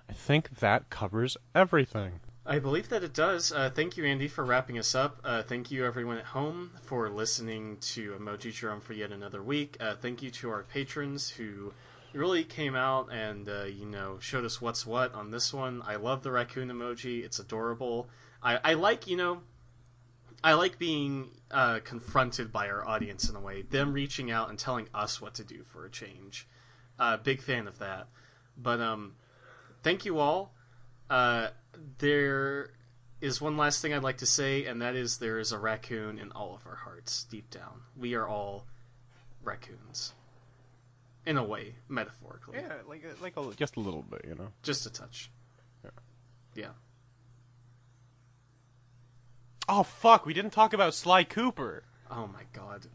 [0.09, 2.19] I think that covers everything.
[2.47, 3.51] I believe that it does.
[3.51, 5.19] Uh, thank you, Andi, for wrapping us up.
[5.23, 9.77] Uh, thank you, everyone at home, for listening to Emojidrome for yet another week.
[9.79, 11.73] Uh, thank you to our patrons who
[12.13, 15.81] really came out and uh, you know showed us what's what on this one.
[15.85, 18.07] I love the raccoon emoji; it's adorable.
[18.43, 19.41] I, I like you know,
[20.43, 23.63] I like being uh, confronted by our audience in a way.
[23.63, 26.47] Them reaching out and telling us what to do for a change.
[26.99, 28.07] Uh, big fan of that.
[28.57, 29.15] But um,
[29.83, 30.53] thank you all.
[31.09, 31.49] Uh,
[31.97, 32.71] there
[33.21, 36.19] is one last thing I'd like to say, and that is there is a raccoon
[36.19, 37.81] in all of our hearts, deep down.
[37.97, 38.65] We are all
[39.43, 40.13] raccoons.
[41.25, 42.59] In a way, metaphorically.
[42.59, 44.49] Yeah, like like a, just a little bit, you know.
[44.61, 45.31] Just a touch.
[46.53, 46.69] Yeah.
[49.67, 51.83] Oh fuck, we didn't talk about Sly Cooper.
[52.11, 52.85] Oh my god.